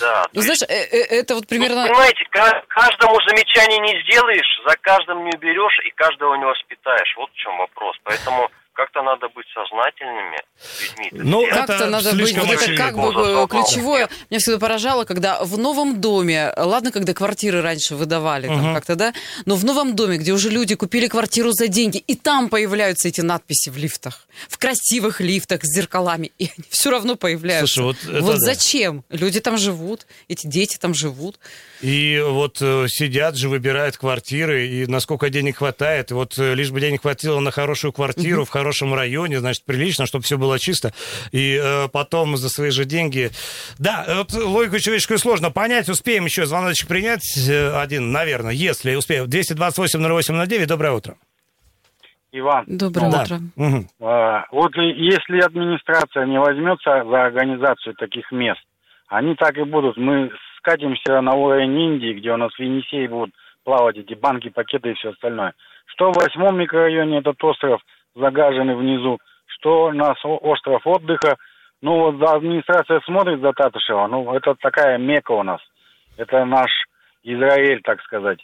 Да. 0.01 0.27
Ну, 0.33 0.41
знаешь, 0.43 0.61
есть... 0.61 0.71
Э, 0.71 0.97
э, 0.97 1.21
это 1.21 1.35
вот 1.35 1.47
примерно... 1.47 1.83
Ну, 1.83 1.89
понимаете, 1.89 2.25
каждому 2.69 3.21
замечание 3.27 3.79
не 3.79 4.03
сделаешь, 4.03 4.63
за 4.67 4.77
каждым 4.81 5.25
не 5.25 5.31
уберешь 5.37 5.79
и 5.85 5.91
каждого 5.91 6.35
не 6.35 6.45
воспитаешь. 6.45 7.15
Вот 7.17 7.31
в 7.31 7.37
чем 7.37 7.57
вопрос. 7.59 7.97
Поэтому 8.03 8.51
как-то 8.73 9.03
надо 9.03 9.29
быть 9.29 9.47
сознательными 9.53 10.39
людьми. 10.81 11.31
Ну, 11.31 11.47
как-то 11.47 11.87
надо 11.87 12.13
быть, 12.15 12.37
вот 12.37 12.51
это 12.51 12.77
как 12.77 12.97
бы 12.97 13.13
э, 13.15 13.47
ключевое. 13.49 14.09
Меня 14.31 14.41
всегда 14.41 14.59
поражало, 14.59 15.05
когда 15.05 15.45
в 15.45 15.59
новом 15.59 16.01
доме, 16.01 16.53
ладно, 16.57 16.91
когда 16.91 17.13
квартиры 17.13 17.61
раньше 17.61 17.95
выдавали, 17.97 18.49
угу. 18.49 18.57
там 18.57 18.75
как-то, 18.75 18.97
да, 18.97 19.15
но 19.45 19.57
в 19.57 19.65
новом 19.65 19.95
доме, 19.95 20.17
где 20.17 20.33
уже 20.33 20.49
люди 20.49 20.75
купили 20.75 21.07
квартиру 21.07 21.53
за 21.53 21.69
деньги, 21.69 21.99
и 21.99 22.15
там 22.15 22.49
появляются 22.49 23.09
эти 23.09 23.21
надписи 23.21 23.69
в 23.69 23.77
лифтах, 23.77 24.27
в 24.49 24.59
красивых 24.59 25.21
лифтах 25.21 25.61
с 25.63 25.75
зеркалами, 25.75 26.33
и 26.39 26.45
они 26.45 26.65
все 26.71 26.91
равно 26.91 27.17
появляются. 27.17 27.75
Слушай, 27.75 28.11
вот, 28.11 28.23
вот 28.23 28.35
да. 28.35 28.41
зачем? 28.41 29.05
Люди 29.11 29.41
там 29.41 29.59
живут, 29.59 30.07
эти 30.29 30.47
дети 30.47 30.79
там 30.79 30.95
живут. 30.95 31.39
И 31.83 32.23
вот 32.25 32.59
э, 32.63 32.87
сидят 32.87 33.37
же, 33.37 33.49
выбирают 33.49 33.97
квартиры, 33.97 34.69
и 34.69 34.87
насколько 34.87 35.31
денег 35.31 35.57
хватает, 35.59 36.13
вот 36.13 36.39
э, 36.39 36.55
лишь 36.55 36.71
бы 36.71 36.81
денег 36.81 37.03
хватило 37.03 37.41
на 37.41 37.51
хорошую 37.51 37.93
квартиру, 37.93 38.45
в 38.45 38.51
хорошем 38.51 38.95
районе, 38.95 39.41
значит, 39.41 39.65
прилично, 39.65 40.07
чтобы 40.07 40.23
все 40.23 40.39
было 40.39 40.61
чисто. 40.61 40.93
И 41.33 41.61
э, 41.61 41.89
потом 41.89 42.37
за 42.37 42.49
свои 42.49 42.71
же 42.71 42.85
деньги... 42.85 43.31
Да, 43.81 44.05
вот 44.09 44.33
логику 44.33 44.79
человеческую 44.79 45.19
сложно 45.19 45.51
понять. 45.51 45.89
Успеем 45.89 46.25
еще 46.25 46.47
звоночек 46.47 46.87
принять 46.87 47.37
э, 47.49 47.77
один, 47.77 48.13
наверное, 48.13 48.53
если 48.53 48.95
успеем. 48.95 49.25
228-08-09, 49.25 50.67
доброе 50.67 50.93
утро. 50.93 51.17
Иван. 52.31 52.65
Доброе 52.69 53.11
да. 53.11 53.23
утро. 53.23 53.41
Угу. 53.57 53.87
вот 54.53 54.77
если 54.77 55.41
администрация 55.41 56.27
не 56.27 56.39
возьмется 56.39 57.05
за 57.05 57.25
организацию 57.25 57.95
таких 57.97 58.31
мест, 58.31 58.61
они 59.09 59.35
так 59.35 59.59
и 59.59 59.65
будут. 59.65 59.97
Мы 59.97 60.31
скатимся 60.63 61.21
на 61.21 61.35
уровень 61.35 61.79
Индии, 61.79 62.15
где 62.15 62.33
у 62.33 62.37
нас 62.37 62.53
в 62.55 62.61
Енисее 62.61 63.09
будут 63.09 63.35
плавать 63.65 63.97
эти 63.97 64.15
банки, 64.15 64.49
пакеты 64.49 64.91
и 64.91 64.95
все 64.95 65.11
остальное. 65.11 65.55
Что 65.87 66.13
в 66.13 66.17
восьмом 66.17 66.59
микрорайоне 66.59 67.19
этот 67.19 67.43
остров 67.45 67.83
загаженный 68.15 68.77
внизу, 68.77 69.19
что 69.47 69.87
у 69.87 69.93
нас 69.93 70.17
остров 70.25 70.87
отдыха. 70.87 71.37
Ну, 71.81 72.13
вот 72.13 72.23
администрация 72.23 73.01
смотрит 73.01 73.41
за 73.41 73.53
Татышева, 73.53 74.07
ну, 74.07 74.33
это 74.35 74.55
такая 74.55 74.99
мека 74.99 75.33
у 75.33 75.43
нас. 75.43 75.61
Это 76.17 76.45
наш 76.45 76.71
Израиль, 77.25 77.83
так 77.83 78.01
сказать. 78.03 78.39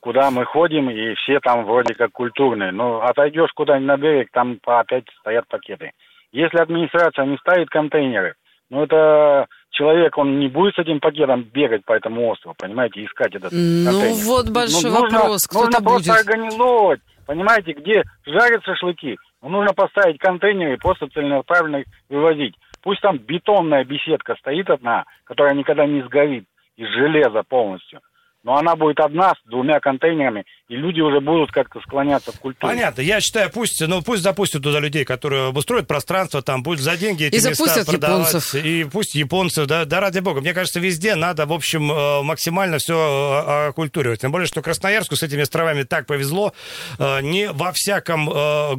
Куда 0.00 0.30
мы 0.30 0.44
ходим, 0.44 0.90
и 0.90 1.14
все 1.14 1.40
там 1.40 1.64
вроде 1.64 1.94
как 1.94 2.12
культурные. 2.12 2.70
Но 2.70 3.00
отойдешь 3.00 3.50
куда-нибудь 3.54 3.88
на 3.88 3.96
берег, 3.96 4.28
там 4.32 4.58
опять 4.66 5.04
стоят 5.20 5.48
пакеты. 5.48 5.92
Если 6.32 6.58
администрация 6.58 7.24
не 7.24 7.36
ставит 7.38 7.68
контейнеры, 7.70 8.34
ну, 8.72 8.84
это 8.84 9.48
человек, 9.70 10.16
он 10.16 10.40
не 10.40 10.48
будет 10.48 10.74
с 10.74 10.78
этим 10.78 10.98
пакетом 10.98 11.42
бегать 11.42 11.84
по 11.84 11.92
этому 11.92 12.26
острову, 12.30 12.56
понимаете, 12.58 13.04
искать 13.04 13.34
этот 13.34 13.52
ну, 13.52 13.84
контейнер. 13.84 14.16
Ну, 14.16 14.34
вот 14.34 14.48
большой 14.48 14.90
ну, 14.90 15.00
нужно, 15.00 15.18
вопрос, 15.18 15.46
кто-то 15.46 15.64
нужно 15.66 15.80
будет. 15.80 16.06
просто 16.06 16.14
организовывать 16.14 17.00
Понимаете, 17.26 17.72
где 17.72 18.02
жарят 18.26 18.64
шашлыки, 18.64 19.16
ну, 19.42 19.50
нужно 19.50 19.74
поставить 19.74 20.18
контейнеры 20.18 20.74
и 20.74 20.78
просто 20.78 21.06
целенаправленно 21.08 21.84
вывозить. 22.08 22.54
Пусть 22.82 23.02
там 23.02 23.18
бетонная 23.18 23.84
беседка 23.84 24.34
стоит 24.36 24.68
одна, 24.70 25.04
которая 25.24 25.54
никогда 25.54 25.86
не 25.86 26.02
сгорит, 26.02 26.46
из 26.76 26.88
железа 26.88 27.42
полностью 27.46 28.00
но 28.44 28.56
она 28.56 28.74
будет 28.76 28.98
одна 29.00 29.30
с 29.34 29.48
двумя 29.48 29.78
контейнерами, 29.80 30.44
и 30.68 30.74
люди 30.74 31.00
уже 31.00 31.20
будут 31.20 31.52
как-то 31.52 31.80
склоняться 31.80 32.32
к 32.32 32.36
культуре. 32.36 32.72
Понятно. 32.72 33.02
Я 33.02 33.20
считаю, 33.20 33.50
пусть, 33.50 33.80
ну, 33.86 34.02
пусть 34.02 34.22
запустят 34.22 34.62
туда 34.62 34.80
людей, 34.80 35.04
которые 35.04 35.48
обустроят 35.48 35.86
пространство, 35.86 36.42
там, 36.42 36.62
пусть 36.62 36.82
за 36.82 36.96
деньги 36.96 37.26
эти 37.26 37.36
и 37.36 37.48
места 37.48 37.84
продавать. 37.84 38.28
Японцев. 38.28 38.54
И 38.54 38.84
пусть 38.84 39.14
японцев, 39.14 39.66
да, 39.66 39.84
да, 39.84 40.00
ради 40.00 40.18
бога. 40.20 40.40
Мне 40.40 40.54
кажется, 40.54 40.80
везде 40.80 41.14
надо, 41.14 41.46
в 41.46 41.52
общем, 41.52 41.92
э, 41.92 42.22
максимально 42.22 42.78
все 42.78 42.94
э, 42.96 43.68
окультуривать. 43.68 44.22
Тем 44.22 44.32
более, 44.32 44.46
что 44.46 44.62
Красноярску 44.62 45.14
с 45.14 45.22
этими 45.22 45.42
островами 45.42 45.84
так 45.84 46.06
повезло. 46.06 46.52
Э, 46.98 47.20
не 47.20 47.50
во 47.50 47.72
всяком 47.72 48.26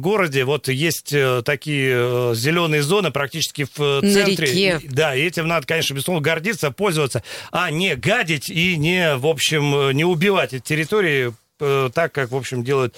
городе 0.00 0.44
вот 0.44 0.68
есть 0.68 1.14
такие 1.44 2.34
зеленые 2.34 2.82
зоны 2.82 3.10
практически 3.10 3.64
в 3.64 4.00
центре. 4.00 4.46
На 4.46 4.52
реке. 4.52 4.80
Да, 4.90 5.14
и 5.14 5.22
этим 5.22 5.46
надо, 5.46 5.66
конечно, 5.66 5.94
безусловно, 5.94 6.22
гордиться, 6.22 6.70
пользоваться, 6.70 7.22
а 7.50 7.70
не 7.70 7.94
гадить 7.94 8.48
и 8.50 8.76
не, 8.76 9.16
в 9.16 9.26
общем, 9.26 9.53
общем, 9.54 9.74
э, 9.74 9.92
не 9.92 10.04
убивать 10.04 10.52
эти 10.52 10.62
территории 10.62 11.34
э, 11.60 11.90
так, 11.94 12.12
как, 12.12 12.30
в 12.30 12.36
общем, 12.36 12.64
делают 12.64 12.96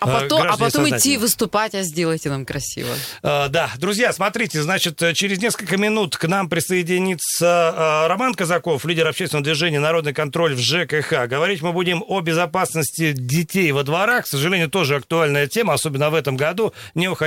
а 0.00 0.20
потом, 0.20 0.42
а 0.42 0.56
потом 0.58 0.88
идти 0.90 1.16
выступать, 1.16 1.74
а 1.74 1.82
сделайте 1.82 2.28
нам 2.28 2.44
красиво. 2.44 2.90
А, 3.22 3.48
да, 3.48 3.70
друзья, 3.78 4.12
смотрите, 4.12 4.60
значит, 4.60 5.00
через 5.14 5.38
несколько 5.38 5.76
минут 5.76 6.16
к 6.16 6.26
нам 6.26 6.50
присоединится 6.50 8.04
Роман 8.08 8.34
Казаков, 8.34 8.84
лидер 8.84 9.06
общественного 9.06 9.44
движения 9.44 9.80
«Народный 9.80 10.12
контроль» 10.12 10.54
в 10.54 10.58
ЖКХ. 10.58 11.26
Говорить 11.28 11.62
мы 11.62 11.72
будем 11.72 12.04
о 12.06 12.20
безопасности 12.20 13.12
детей 13.12 13.72
во 13.72 13.82
дворах. 13.82 14.24
К 14.24 14.28
сожалению, 14.28 14.68
тоже 14.68 14.96
актуальная 14.96 15.46
тема, 15.46 15.74
особенно 15.74 16.10
в 16.10 16.14
этом 16.14 16.36
году. 16.36 16.74
Не 16.94 17.08
уходите 17.08 17.22